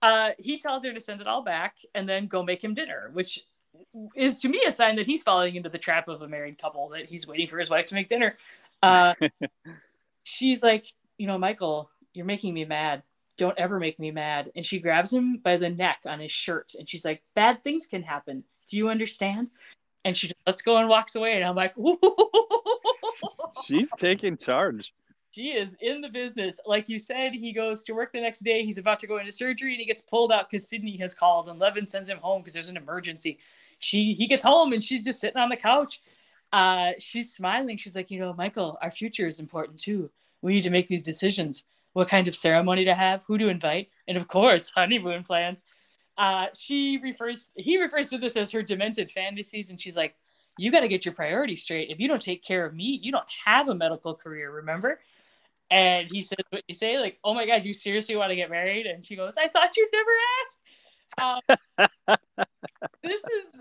[0.02, 3.10] Uh, he tells her to send it all back and then go make him dinner,
[3.14, 3.40] which
[4.16, 6.90] is to me a sign that he's falling into the trap of a married couple
[6.90, 8.38] that he's waiting for his wife to make dinner.
[8.82, 9.14] Uh,
[10.24, 10.86] she's like,
[11.18, 13.04] you know, Michael, you're making me mad.
[13.38, 14.52] Don't ever make me mad.
[14.58, 17.86] And she grabs him by the neck on his shirt and she's like, bad things
[17.86, 18.44] can happen.
[18.68, 19.52] Do you understand?
[20.06, 21.36] And she just lets go and walks away.
[21.36, 21.74] And I'm like,
[23.64, 24.94] She's taking charge.
[25.34, 26.60] she is in the business.
[26.66, 28.66] Like you said, he goes to work the next day.
[28.66, 31.48] He's about to go into surgery and he gets pulled out because Sydney has called
[31.48, 33.40] and Levin sends him home because there's an emergency.
[33.80, 36.02] She he gets home and she's just sitting on the couch.
[36.52, 37.78] Uh, she's smiling.
[37.78, 40.12] She's like, you know, Michael, our future is important too.
[40.42, 41.66] We need to make these decisions.
[41.94, 45.62] What kind of ceremony to have, who to invite, and of course, honeymoon plans.
[46.18, 50.16] Uh, she refers he refers to this as her demented fantasies, and she's like,
[50.58, 51.90] you got to get your priorities straight.
[51.90, 55.00] If you don't take care of me, you don't have a medical career, remember?
[55.72, 57.00] And he says, What you say?
[57.00, 58.86] Like, oh my God, you seriously want to get married?
[58.86, 60.12] And she goes, I thought you'd never
[60.44, 60.60] ask.
[62.08, 62.18] Um,
[63.04, 63.52] this is,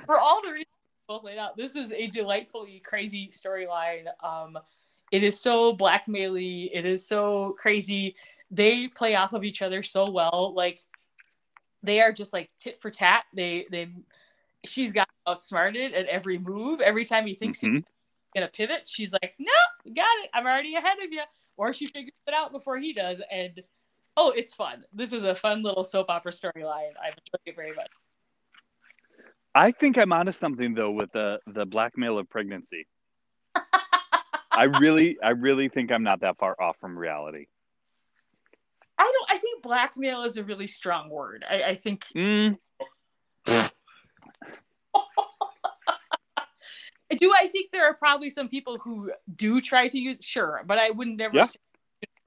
[0.00, 0.68] for all the reasons
[1.06, 4.04] both laid out, this is a delightfully crazy storyline.
[4.22, 4.58] Um,
[5.12, 8.16] it is so blackmaily, it is so crazy.
[8.50, 10.54] They play off of each other so well.
[10.56, 10.80] Like,
[11.84, 13.24] they are just like tit for tat.
[13.34, 13.88] They, they,
[14.64, 16.80] she's got outsmarted at every move.
[16.80, 17.76] Every time he thinks Mhm.
[17.76, 17.84] he's
[18.34, 19.52] gonna pivot, she's like, "No,
[19.94, 20.30] got it.
[20.32, 21.22] I'm already ahead of you."
[21.56, 23.62] Or she figures it out before he does, and
[24.16, 24.84] oh, it's fun.
[24.92, 26.92] This is a fun little soap opera storyline.
[27.02, 27.90] I've enjoyed it very much.
[29.54, 32.88] I think I'm onto something though with the the blackmail of pregnancy.
[34.50, 37.46] I really, I really think I'm not that far off from reality.
[38.98, 39.30] I don't.
[39.30, 41.44] I think blackmail is a really strong word.
[41.48, 42.58] I, I think Mm,
[47.18, 47.32] do.
[47.38, 50.90] I think there are probably some people who do try to use sure, but I
[50.90, 51.44] would never Yeah.
[51.44, 51.58] say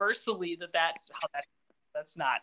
[0.00, 1.44] universally that that's how that.
[1.94, 2.40] That's not.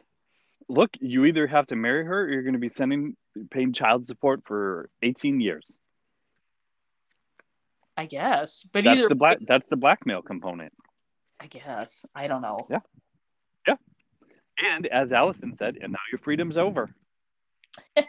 [0.67, 3.15] look, you either have to marry her, or you're going to be sending
[3.51, 5.77] paying child support for 18 years.
[7.97, 9.37] I guess, but That's either the black.
[9.47, 10.73] That's the blackmail component.
[11.39, 12.67] I guess I don't know.
[12.69, 12.79] Yeah.
[14.63, 16.87] And as Allison said, and now your freedom's over.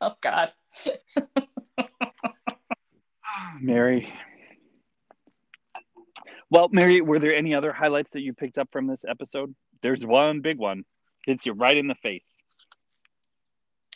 [0.00, 0.52] Oh, God.
[3.60, 4.12] Mary.
[6.50, 9.54] Well, Mary, were there any other highlights that you picked up from this episode?
[9.82, 10.84] There's one big one.
[11.26, 12.36] Hits you right in the face.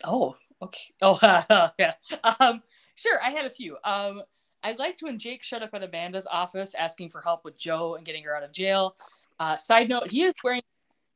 [0.02, 0.92] Oh, okay.
[1.00, 1.18] Oh,
[1.78, 1.92] yeah.
[2.40, 2.62] Um,
[2.96, 3.20] sure.
[3.22, 3.76] I had a few.
[3.84, 4.22] Um,
[4.64, 8.04] I liked when Jake showed up at Amanda's office asking for help with Joe and
[8.04, 8.96] getting her out of jail.
[9.38, 10.62] Uh, side note: He is wearing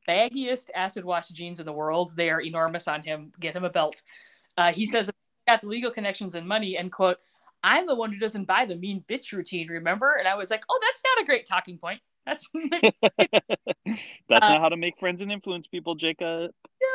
[0.07, 2.13] baggiest acid wash jeans in the world.
[2.15, 3.31] They are enormous on him.
[3.39, 4.01] Get him a belt.
[4.57, 5.11] Uh, he says,
[5.47, 7.17] "Got the legal connections and money." And quote
[7.65, 10.13] I'm the one who doesn't buy the mean bitch routine, remember?
[10.19, 11.99] And I was like, oh, that's not a great talking point.
[12.23, 12.47] That's
[13.09, 16.51] that's uh, not how to make friends and influence people, Jacob.
[16.81, 16.87] No,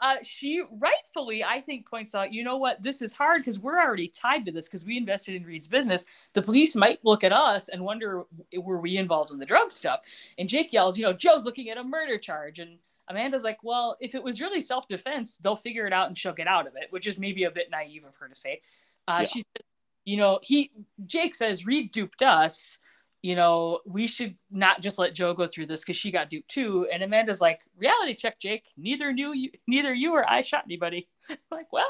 [0.00, 3.80] uh, she rightfully, I think, points out, you know what, this is hard because we're
[3.80, 6.04] already tied to this because we invested in Reed's business.
[6.32, 8.24] The police might look at us and wonder,
[8.56, 10.00] were we involved in the drug stuff?
[10.38, 12.58] And Jake yells, you know, Joe's looking at a murder charge.
[12.58, 12.78] And
[13.08, 16.32] Amanda's like, well, if it was really self defense, they'll figure it out and she'll
[16.32, 18.60] get out of it, which is maybe a bit naive of her to say.
[19.08, 19.26] Uh, yeah.
[19.26, 19.62] She said,
[20.04, 20.70] you know, he
[21.06, 22.78] Jake says Reed duped us.
[23.26, 26.48] You know, we should not just let Joe go through this because she got duped
[26.48, 26.86] too.
[26.92, 28.68] And Amanda's like, reality check, Jake.
[28.76, 31.08] Neither knew you, neither you or I shot anybody.
[31.50, 31.88] like, well,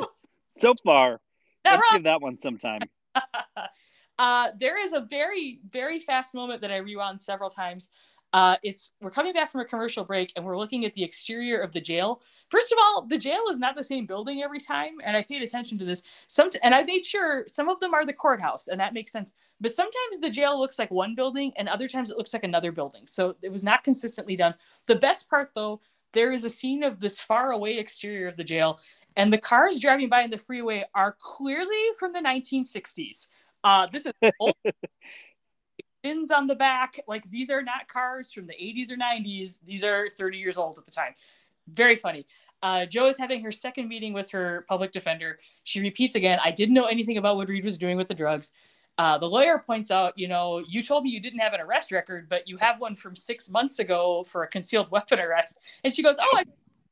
[0.49, 1.21] so far,
[1.63, 1.99] let's wrong.
[1.99, 2.81] give that one some time.
[4.19, 7.91] uh, there is a very, very fast moment that I rewound several times
[8.37, 11.59] uh, it's we're coming back from a commercial break and we're looking at the exterior
[11.59, 12.21] of the jail.
[12.51, 15.41] First of all, the jail is not the same building every time, and I paid
[15.41, 16.03] attention to this.
[16.27, 19.33] Some and I made sure some of them are the courthouse, and that makes sense.
[19.59, 22.73] But sometimes the jail looks like one building, and other times it looks like another
[22.73, 23.07] building.
[23.07, 24.55] So it was not consistently done.
[24.85, 25.81] The best part, though,
[26.13, 28.81] there is a scene of this far away exterior of the jail,
[29.17, 33.29] and the cars driving by in the freeway are clearly from the 1960s.
[33.65, 34.55] Uh, this is old
[36.27, 37.01] fins on the back.
[37.07, 39.59] Like these are not cars from the 80s or 90s.
[39.65, 41.15] These are 30 years old at the time.
[41.69, 42.27] Very funny.
[42.63, 45.39] Uh, Joe is having her second meeting with her public defender.
[45.65, 48.53] She repeats again, I didn't know anything about what Reed was doing with the drugs.
[48.99, 51.93] Uh, the lawyer points out, you know, you told me you didn't have an arrest
[51.93, 55.59] record, but you have one from six months ago for a concealed weapon arrest.
[55.85, 56.45] And she goes, Oh, I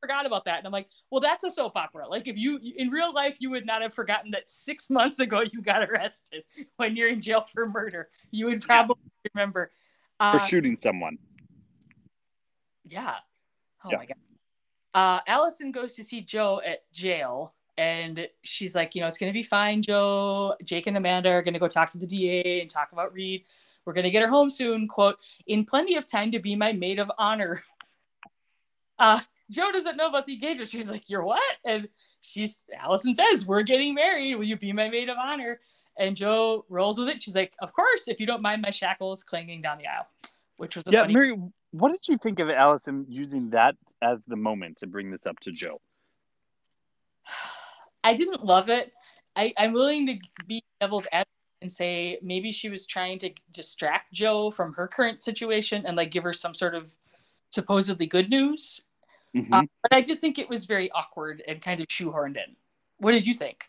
[0.05, 0.59] forgot about that.
[0.59, 2.07] And I'm like, well, that's a soap opera.
[2.07, 5.41] Like if you in real life, you would not have forgotten that six months ago
[5.51, 6.43] you got arrested
[6.77, 8.07] when you're in jail for murder.
[8.31, 9.29] You would probably yeah.
[9.33, 9.71] remember
[10.19, 11.17] uh, for shooting someone.
[12.83, 13.15] Yeah.
[13.83, 13.97] Oh yeah.
[13.97, 14.17] my god.
[14.93, 19.33] Uh, Allison goes to see Joe at jail, and she's like, you know, it's gonna
[19.33, 20.55] be fine, Joe.
[20.63, 23.43] Jake and Amanda are gonna go talk to the DA and talk about Reed.
[23.83, 24.87] We're gonna get her home soon.
[24.87, 27.61] Quote, in plenty of time to be my maid of honor.
[28.97, 30.69] Uh, Joe doesn't know about the engagement.
[30.69, 31.41] She's like, You're what?
[31.63, 31.87] And
[32.21, 34.35] she's Allison says, We're getting married.
[34.35, 35.59] Will you be my maid of honor?
[35.97, 37.21] And Joe rolls with it.
[37.21, 40.07] She's like, Of course, if you don't mind my shackles clanging down the aisle.
[40.57, 41.37] Which was Yeah, funny- Mary,
[41.71, 45.39] what did you think of Allison using that as the moment to bring this up
[45.41, 45.79] to Joe?
[48.03, 48.93] I didn't love it.
[49.35, 50.17] I, I'm willing to
[50.47, 51.27] be devil's advocate
[51.61, 56.11] and say maybe she was trying to distract Joe from her current situation and like
[56.11, 56.95] give her some sort of
[57.49, 58.81] supposedly good news
[59.35, 59.53] Mm-hmm.
[59.53, 62.55] Uh, but I did think it was very awkward and kind of shoehorned in.
[62.97, 63.65] What did you think?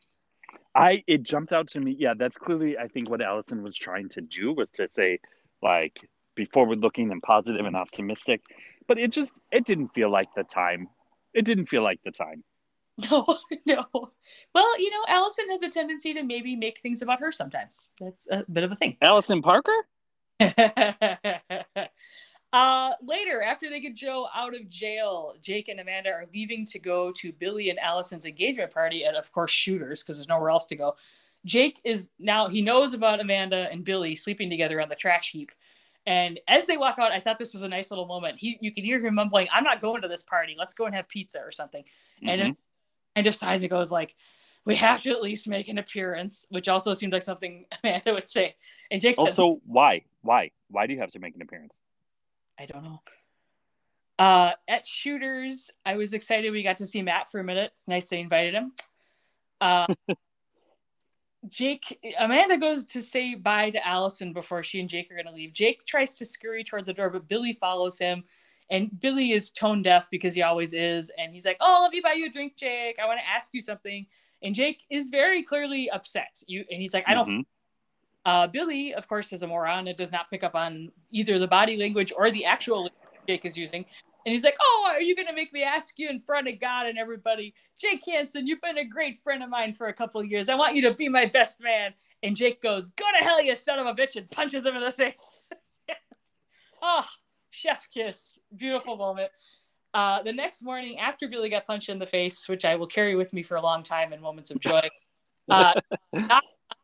[0.75, 1.97] I it jumped out to me.
[1.99, 5.19] Yeah, that's clearly I think what Allison was trying to do was to say
[5.63, 8.43] like be forward looking and positive and optimistic.
[8.87, 10.89] But it just it didn't feel like the time.
[11.35, 12.45] It didn't feel like the time.
[13.11, 13.27] No,
[13.67, 13.85] no.
[14.55, 17.91] Well, you know, Allison has a tendency to maybe make things about her sometimes.
[18.01, 18.97] That's a bit of a thing.
[19.03, 19.87] Allison Parker?
[22.57, 26.79] Uh, later, after they get Joe out of jail, Jake and Amanda are leaving to
[26.79, 30.65] go to Billy and Allison's engagement party at, of course, Shooters because there's nowhere else
[30.69, 30.97] to go.
[31.45, 35.53] Jake is now, he knows about Amanda and Billy sleeping together on the trash heap.
[36.07, 38.39] And as they walk out, I thought this was a nice little moment.
[38.39, 40.57] He, you can hear him mumbling, "I'm not going to this party.
[40.59, 41.85] Let's go and have pizza or something."
[42.23, 42.29] Mm-hmm.
[42.29, 42.57] And
[43.17, 44.15] and decides and goes like,
[44.65, 48.31] "We have to at least make an appearance," which also seemed like something Amanda would
[48.31, 48.55] say.
[48.91, 50.05] And Jake also, said, "Why?
[50.23, 50.53] Why?
[50.71, 51.75] Why do you have to make an appearance?"
[52.59, 53.03] I don't know.
[54.19, 57.73] Uh, at Shooters, I was excited we got to see Matt for a minute.
[57.75, 58.73] It's nice they invited him.
[59.61, 59.87] Uh,
[61.49, 65.33] Jake, Amanda goes to say bye to Allison before she and Jake are going to
[65.33, 65.53] leave.
[65.53, 68.25] Jake tries to scurry toward the door, but Billy follows him.
[68.69, 71.11] And Billy is tone deaf because he always is.
[71.17, 72.99] And he's like, Oh, let me buy you a drink, Jake.
[73.01, 74.07] I want to ask you something.
[74.43, 76.43] And Jake is very clearly upset.
[76.47, 77.41] You and he's like, I don't mm-hmm.
[78.27, 81.47] Uh, Billy, of course, is a moron and does not pick up on either the
[81.47, 82.91] body language or the actual
[83.29, 83.87] Jake is using.
[84.27, 86.59] And he's like, Oh, are you going to make me ask you in front of
[86.59, 87.55] God and everybody?
[87.81, 90.49] Jake Hansen, you've been a great friend of mine for a couple of years.
[90.49, 91.95] I want you to be my best man.
[92.25, 94.83] And Jake goes, Go to hell, you son of a bitch, and punches him in
[94.83, 95.49] the face.
[96.83, 97.07] oh,
[97.51, 98.41] chef kiss.
[98.57, 99.31] Beautiful moment.
[99.95, 103.15] Uh, the next morning, after Billy got punched in the face, which I will carry
[103.15, 104.89] with me for a long time in moments of joy,
[105.49, 105.75] Uh,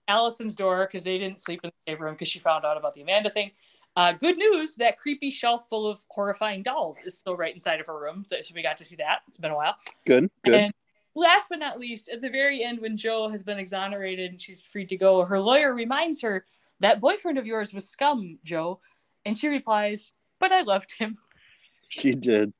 [0.08, 2.94] Allison's door because they didn't sleep in the same room because she found out about
[2.94, 3.52] the Amanda thing.
[3.94, 7.86] Uh, good news that creepy shelf full of horrifying dolls is still right inside of
[7.86, 8.24] her room.
[8.30, 9.20] So we got to see that.
[9.28, 9.76] It's been a while.
[10.06, 10.54] Good, good.
[10.54, 10.74] And
[11.14, 14.62] last but not least, at the very end, when Joe has been exonerated and she's
[14.62, 16.46] free to go, her lawyer reminds her
[16.80, 18.80] that boyfriend of yours was scum, Joe.
[19.26, 21.18] And she replies, But I loved him.
[21.88, 22.52] she did.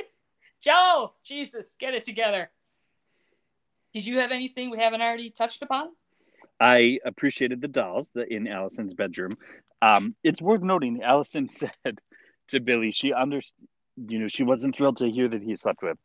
[0.60, 2.50] Joe, Jesus, get it together.
[3.92, 5.90] Did you have anything we haven't already touched upon?
[6.60, 9.32] I appreciated the dolls that in Allison's bedroom.
[9.80, 12.00] Um, it's worth noting, Allison said
[12.48, 13.40] to Billy, she under,
[13.96, 15.98] you know, she wasn't thrilled to hear that he slept with.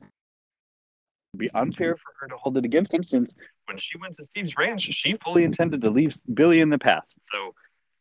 [1.33, 3.33] It'd be unfair for her to hold it against him since
[3.65, 7.17] when she went to Steve's ranch, she fully intended to leave Billy in the past.
[7.21, 7.55] So,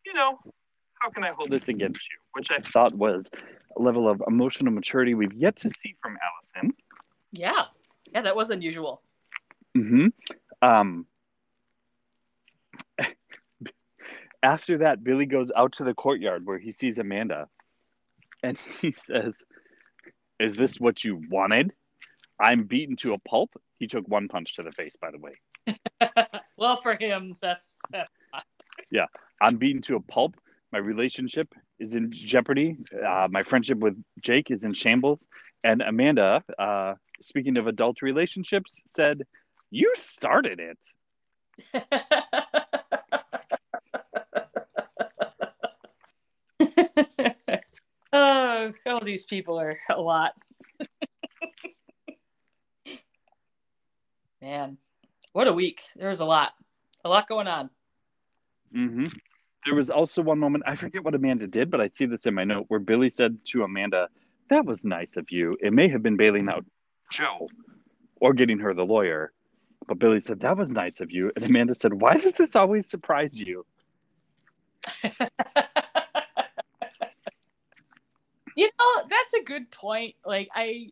[0.05, 0.39] you know,
[1.01, 2.17] how can I hold this against you?
[2.33, 3.31] Which I thought was
[3.77, 6.77] a level of emotional maturity we've yet to see from Allison.
[7.33, 7.65] Yeah.
[8.13, 9.03] Yeah, that was unusual.
[9.77, 10.09] Mm-hmm.
[10.61, 11.07] Um,
[14.43, 17.49] after that, Billy goes out to the courtyard where he sees Amanda
[18.43, 19.35] and he says,
[20.41, 21.73] Is this what you wanted?
[22.41, 23.51] I'm beaten to a pulp.
[23.79, 25.77] He took one punch to the face, by the way.
[26.57, 27.77] well, for him, that's,
[28.91, 29.07] yeah.
[29.41, 30.37] I'm beaten to a pulp.
[30.73, 32.77] My relationship is in jeopardy.
[33.07, 35.27] Uh, my friendship with Jake is in shambles.
[35.63, 39.23] And Amanda, uh, speaking of adult relationships, said,
[39.71, 40.79] You started it.
[48.13, 50.33] oh, all these people are a lot.
[54.43, 54.77] Man,
[55.33, 55.83] what a week.
[55.97, 56.53] There was a lot,
[57.05, 57.71] a lot going on.
[58.77, 59.05] Mm-hmm.
[59.65, 62.35] There was also one moment, I forget what Amanda did, but I see this in
[62.35, 64.09] my note where Billy said to Amanda,
[64.51, 65.57] That was nice of you.
[65.61, 66.65] It may have been bailing out
[67.13, 67.49] Joe
[68.17, 69.33] or getting her the lawyer.
[69.87, 71.31] But Billy said, That was nice of you.
[71.37, 73.65] And Amanda said, Why does this always surprise you?
[78.57, 80.15] you know, that's a good point.
[80.25, 80.91] Like, I.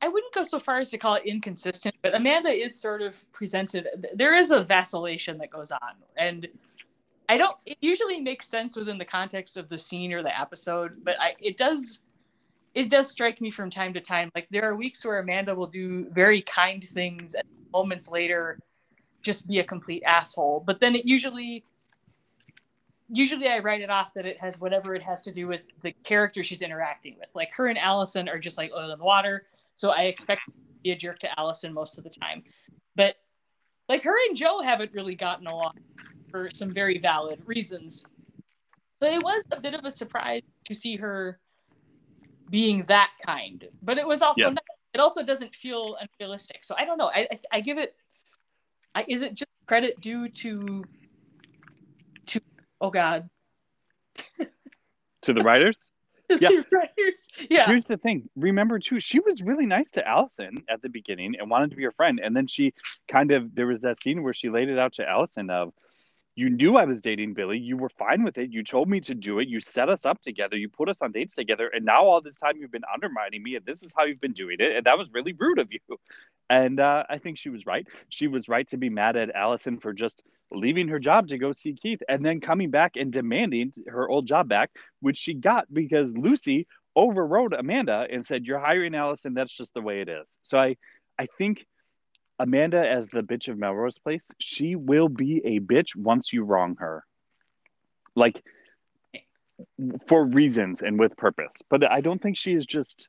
[0.00, 3.20] I wouldn't go so far as to call it inconsistent, but Amanda is sort of
[3.32, 3.88] presented.
[4.14, 6.46] There is a vacillation that goes on, and
[7.28, 7.56] I don't.
[7.66, 11.34] It usually makes sense within the context of the scene or the episode, but I
[11.40, 11.98] it does.
[12.74, 14.30] It does strike me from time to time.
[14.36, 18.60] Like there are weeks where Amanda will do very kind things, and moments later,
[19.20, 20.62] just be a complete asshole.
[20.64, 21.64] But then it usually.
[23.10, 25.92] Usually, I write it off that it has whatever it has to do with the
[26.04, 27.30] character she's interacting with.
[27.34, 29.46] Like her and Allison are just like oil and water
[29.78, 30.52] so I expect to
[30.82, 32.42] be a jerk to Allison most of the time.
[32.96, 33.14] But
[33.88, 35.78] like her and Joe haven't really gotten along
[36.32, 38.04] for some very valid reasons.
[39.00, 41.38] So it was a bit of a surprise to see her
[42.50, 43.68] being that kind.
[43.80, 46.64] But it was also not, it also doesn't feel unrealistic.
[46.64, 47.12] So I don't know.
[47.14, 47.94] I I, I give it
[48.96, 50.84] I, is it just credit due to
[52.80, 53.28] oh god
[55.22, 55.90] To the writers?
[56.30, 56.48] to Yeah.
[56.50, 57.28] the writers.
[57.50, 57.66] Yeah.
[57.66, 58.28] Here's the thing.
[58.36, 61.82] Remember, too, she was really nice to Allison at the beginning and wanted to be
[61.84, 62.20] her friend.
[62.22, 62.72] And then she
[63.08, 65.72] kind of, there was that scene where she laid it out to Allison of,
[66.38, 67.58] you knew I was dating Billy.
[67.58, 68.52] You were fine with it.
[68.52, 69.48] You told me to do it.
[69.48, 70.56] You set us up together.
[70.56, 71.68] You put us on dates together.
[71.74, 73.56] And now all this time you've been undermining me.
[73.56, 74.76] And this is how you've been doing it.
[74.76, 75.80] And that was really rude of you.
[76.50, 77.86] And uh, I think she was right.
[78.08, 81.52] She was right to be mad at Allison for just leaving her job to go
[81.52, 84.70] see Keith and then coming back and demanding her old job back,
[85.00, 86.66] which she got because Lucy
[86.96, 89.34] overrode Amanda and said, You're hiring Allison.
[89.34, 90.26] That's just the way it is.
[90.42, 90.76] So I,
[91.18, 91.66] I think
[92.38, 96.76] Amanda, as the bitch of Melrose Place, she will be a bitch once you wrong
[96.78, 97.04] her.
[98.14, 98.42] Like,
[100.06, 101.52] for reasons and with purpose.
[101.68, 103.08] But I don't think she is just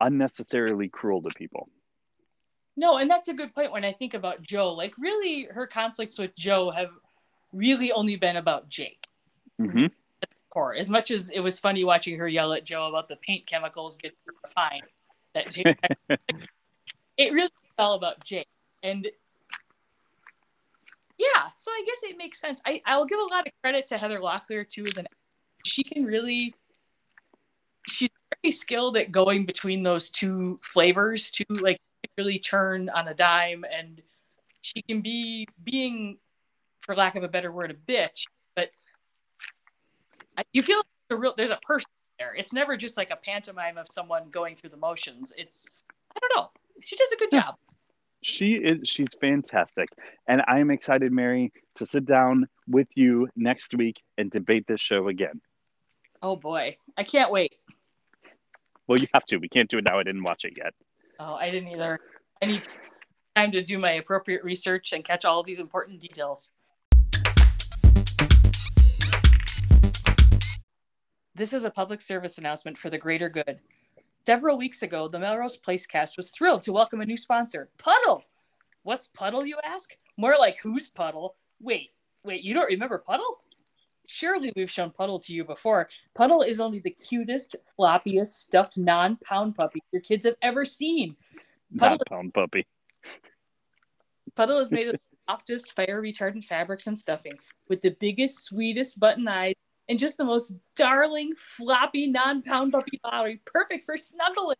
[0.00, 1.68] unnecessarily cruel to people.
[2.76, 4.72] No, and that's a good point when I think about Joe.
[4.72, 6.90] Like, really, her conflicts with Joe have
[7.52, 9.06] really only been about Jake.
[9.58, 9.90] Mhm.
[10.50, 10.74] Core.
[10.74, 13.96] As much as it was funny watching her yell at Joe about the paint chemicals
[13.96, 14.84] getting refined,
[15.34, 15.66] that Jake,
[17.16, 18.48] it really fell about Jake.
[18.82, 19.08] And
[21.18, 22.60] yeah, so I guess it makes sense.
[22.66, 25.06] I I'll give a lot of credit to Heather Locklear too, as an
[25.64, 26.54] she can really
[27.88, 28.10] she's
[28.42, 31.78] very skilled at going between those two flavors to like
[32.18, 34.02] really turn on a dime and
[34.60, 36.18] she can be being
[36.80, 38.26] for lack of a better word a bitch.
[38.54, 38.70] But
[40.52, 42.34] you feel like a real there's a person there.
[42.34, 45.32] It's never just like a pantomime of someone going through the motions.
[45.36, 45.66] It's
[46.14, 46.50] i don't know
[46.82, 47.42] she does a good Yeah.
[47.42, 47.54] job
[48.22, 49.88] She is she's fantastic.
[50.28, 54.80] And I am excited, Mary, to sit down with you next week and debate this
[54.80, 55.40] show again.
[56.22, 57.52] oh boy i can't wait
[58.88, 59.36] Well, you have to.
[59.38, 59.98] We can't do it now.
[59.98, 60.72] I didn't watch it yet.
[61.20, 62.00] oh i didn't either
[62.42, 62.66] i need
[63.36, 66.52] time to do my appropriate research and catch all of these important details.
[71.34, 73.60] This is a public service announcement for the greater good.
[74.26, 78.24] Several weeks ago, the Melrose Place cast was thrilled to welcome a new sponsor, Puddle.
[78.82, 79.96] What's Puddle, you ask?
[80.16, 81.36] More like who's Puddle?
[81.60, 81.90] Wait,
[82.24, 83.44] wait, you don't remember Puddle?
[84.08, 85.88] Surely we've shown Puddle to you before.
[86.12, 91.14] Puddle is only the cutest, floppiest, stuffed non pound puppy your kids have ever seen.
[91.78, 92.66] Puddle, Not pound puppy.
[94.34, 95.00] Puddle is made of the
[95.30, 99.54] softest, fire retardant fabrics and stuffing, with the biggest, sweetest button eyes
[99.88, 104.56] and just the most darling, floppy, non pound puppy body, perfect for snuggling.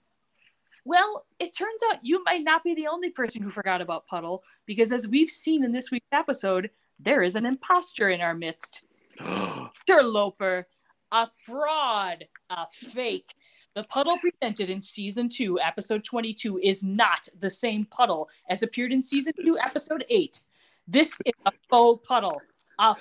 [0.85, 4.45] Well, it turns out you might not be the only person who forgot about Puddle,
[4.67, 6.71] because as we've seen in this week's episode,
[7.01, 8.85] there is an imposter in our midst.
[9.89, 10.69] Interloper,
[11.11, 13.35] a fraud, a fake.
[13.75, 18.93] The puddle presented in season two, episode 22, is not the same puddle as appeared
[18.93, 20.45] in season two, episode eight.
[20.89, 22.41] This is a faux puddle.
[22.79, 22.95] A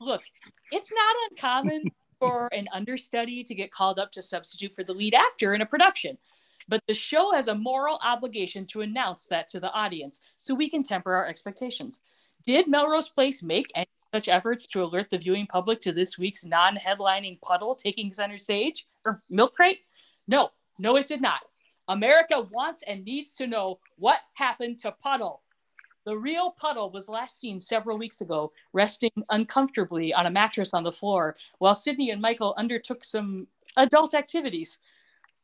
[0.00, 0.22] Look,
[0.70, 1.84] it's not uncommon
[2.20, 5.66] for an understudy to get called up to substitute for the lead actor in a
[5.66, 6.18] production.
[6.68, 10.68] But the show has a moral obligation to announce that to the audience so we
[10.68, 12.02] can temper our expectations.
[12.44, 16.44] Did Melrose Place make any such efforts to alert the viewing public to this week's
[16.44, 19.80] non headlining puddle taking center stage or milk crate?
[20.26, 21.40] No, no, it did not.
[21.88, 25.42] America wants and needs to know what happened to Puddle.
[26.06, 30.84] The real Puddle was last seen several weeks ago, resting uncomfortably on a mattress on
[30.84, 34.78] the floor while Sydney and Michael undertook some adult activities.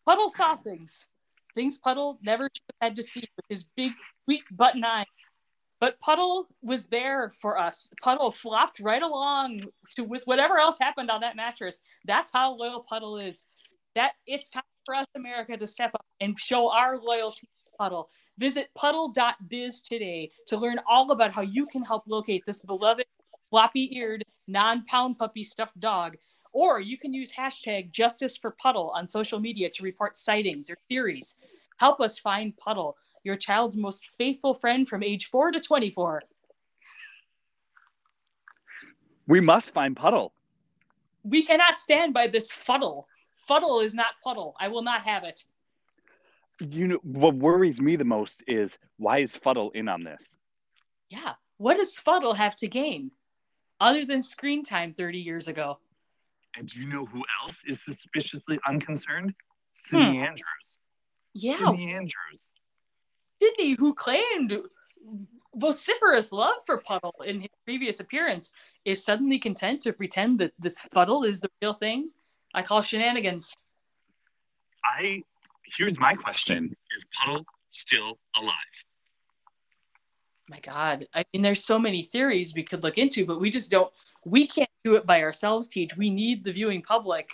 [0.06, 1.06] Puddle saw things,
[1.52, 2.48] things Puddle never
[2.80, 3.90] had to see with his big,
[4.24, 5.04] sweet button eye.
[5.80, 7.90] But Puddle was there for us.
[8.00, 9.62] Puddle flopped right along
[9.96, 11.80] to with whatever else happened on that mattress.
[12.04, 13.48] That's how loyal Puddle is.
[13.96, 17.48] That it's time for us, America, to step up and show our loyalty
[17.78, 18.08] Puddle.
[18.38, 23.06] Visit puddle.biz today to learn all about how you can help locate this beloved
[23.50, 26.16] floppy-eared, non-pound puppy stuffed dog.
[26.52, 30.76] Or you can use hashtag justice for puddle on social media to report sightings or
[30.88, 31.38] theories.
[31.78, 36.22] Help us find Puddle, your child's most faithful friend from age 4 to 24.
[39.26, 40.32] We must find Puddle.
[41.24, 43.08] We cannot stand by this fuddle.
[43.32, 44.54] Fuddle is not puddle.
[44.60, 45.44] I will not have it.
[46.60, 50.22] You know what worries me the most is why is Fuddle in on this?
[51.08, 51.34] Yeah.
[51.56, 53.10] What does Fuddle have to gain
[53.80, 55.78] other than screen time 30 years ago?
[56.56, 59.30] And do you know who else is suspiciously unconcerned?
[59.30, 59.32] Hmm.
[59.72, 60.78] Sydney Andrews.
[61.34, 61.56] Yeah.
[61.56, 62.50] Sydney Andrews.
[63.40, 64.56] Sydney, who claimed
[65.56, 68.52] vociferous love for Puddle in his previous appearance,
[68.84, 72.10] is suddenly content to pretend that this Fuddle is the real thing.
[72.54, 73.54] I call shenanigans.
[74.84, 75.22] I
[75.76, 78.54] here's my question: Is Puddle still alive?
[80.48, 81.06] My God.
[81.14, 83.90] I mean, there's so many theories we could look into, but we just don't,
[84.24, 85.96] we can't do it by ourselves, Teach.
[85.96, 87.30] We need the viewing public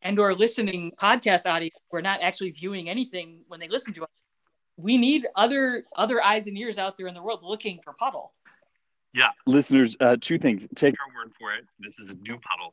[0.00, 4.08] and or listening podcast audience We're not actually viewing anything when they listen to us.
[4.76, 8.32] We need other other eyes and ears out there in the world looking for Puddle.
[9.12, 10.66] Yeah, listeners, uh, two things.
[10.74, 11.64] Take Our word for it.
[11.78, 12.72] This is a new Puddle.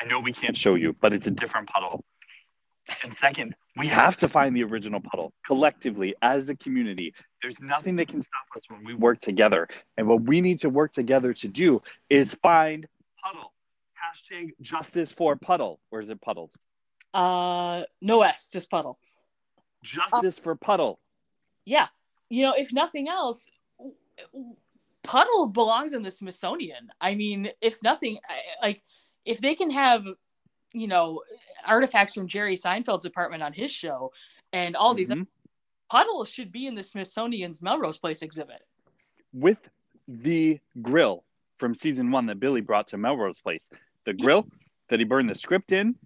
[0.00, 2.04] I know we can't show you, but it's a different puddle.
[3.02, 7.14] And second, we have to find the original puddle collectively as a community.
[7.40, 9.68] There's nothing that can stop us when we work together.
[9.96, 12.86] And what we need to work together to do is find
[13.22, 13.52] puddle.
[13.96, 15.80] Hashtag justice for puddle.
[15.90, 16.52] Or is it puddles?
[17.14, 18.98] Uh, no S, just Puddle.
[19.82, 20.98] Justice for puddle.
[21.64, 21.88] Yeah.
[22.28, 23.46] You know, if nothing else,
[25.02, 26.88] Puddle belongs in the Smithsonian.
[27.00, 28.82] I mean, if nothing, I- like,
[29.24, 30.04] if they can have,
[30.74, 31.22] you know,
[31.66, 34.12] artifacts from Jerry Seinfeld's apartment on his show
[34.52, 35.26] and all these, Mhm.
[35.88, 38.66] Puddle should be in the Smithsonian's Melrose Place exhibit.
[39.32, 39.68] With
[40.08, 41.24] the grill
[41.58, 43.70] from season one that Billy brought to Melrose Place.
[44.04, 44.46] The grill
[44.88, 45.96] that he burned the script in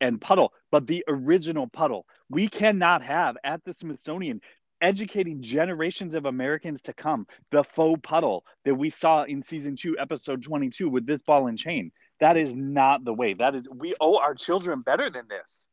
[0.00, 2.06] and puddle, but the original puddle.
[2.28, 4.40] We cannot have at the Smithsonian
[4.80, 9.98] educating generations of Americans to come the faux puddle that we saw in season two,
[9.98, 11.92] episode 22 with this ball and chain.
[12.20, 13.34] That is not the way.
[13.34, 15.68] That is, we owe our children better than this.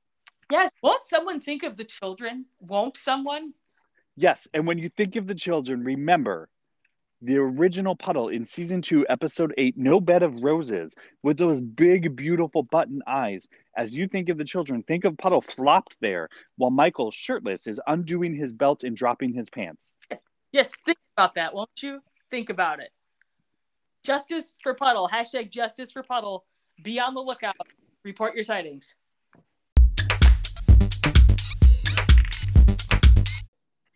[0.51, 0.71] Yes.
[0.81, 2.45] Won't someone think of the children?
[2.59, 3.53] Won't someone?
[4.15, 4.47] Yes.
[4.53, 6.49] And when you think of the children, remember
[7.21, 12.17] the original puddle in season two, episode eight, No Bed of Roses, with those big,
[12.17, 13.47] beautiful button eyes.
[13.77, 16.27] As you think of the children, think of puddle flopped there
[16.57, 19.95] while Michael, shirtless, is undoing his belt and dropping his pants.
[20.51, 22.01] Yes, think about that, won't you?
[22.29, 22.89] Think about it.
[24.03, 25.09] Justice for Puddle.
[25.11, 26.45] Hashtag justice for Puddle.
[26.83, 27.55] Be on the lookout.
[28.03, 28.95] Report your sightings.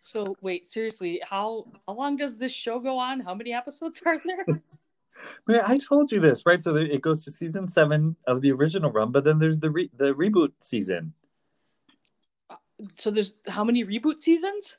[0.00, 3.20] So wait, seriously, how how long does this show go on?
[3.20, 4.46] How many episodes are there?
[5.46, 6.62] Man, I told you this, right?
[6.62, 9.70] So there, it goes to season seven of the original run, but then there's the
[9.70, 11.12] re- the reboot season.
[12.96, 14.76] so there's how many reboot seasons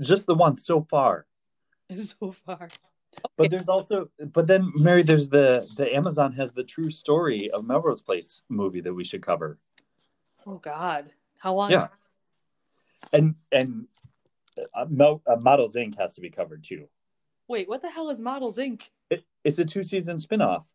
[0.00, 1.26] Just the one so far.
[2.02, 2.70] so far?
[3.36, 7.64] But there's also, but then Mary, there's the the Amazon has the true story of
[7.64, 9.58] Melrose Place movie that we should cover.
[10.46, 11.70] Oh God, how long?
[11.70, 11.88] Yeah.
[13.12, 13.86] And and
[14.74, 15.98] uh, Mel, uh, Models Inc.
[15.98, 16.88] has to be covered too.
[17.48, 18.82] Wait, what the hell is Models Inc?
[19.10, 20.66] It, it's a two season spinoff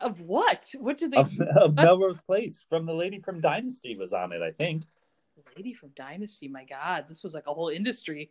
[0.00, 0.72] Of what?
[0.78, 1.18] What did they?
[1.18, 4.82] of, of Melrose Place from the lady from Dynasty was on it, I think.
[5.56, 6.48] Lady from Dynasty.
[6.48, 8.30] My God, this was like a whole industry.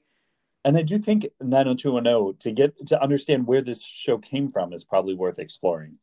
[0.66, 4.84] And I do think 90210 to get to understand where this show came from is
[4.84, 5.98] probably worth exploring.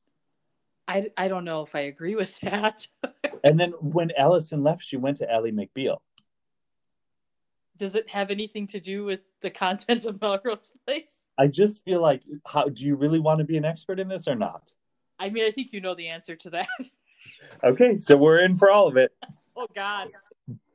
[0.87, 2.87] I I don't know if I agree with that.
[3.43, 6.01] And then when Allison left, she went to Ally McBeal.
[7.79, 11.23] Does it have anything to do with the content of Melrose Place?
[11.39, 14.29] I just feel like, how do you really want to be an expert in this
[14.29, 14.75] or not?
[15.19, 16.69] I mean, I think you know the answer to that.
[17.65, 19.13] Okay, so we're in for all of it.
[19.57, 20.09] oh God.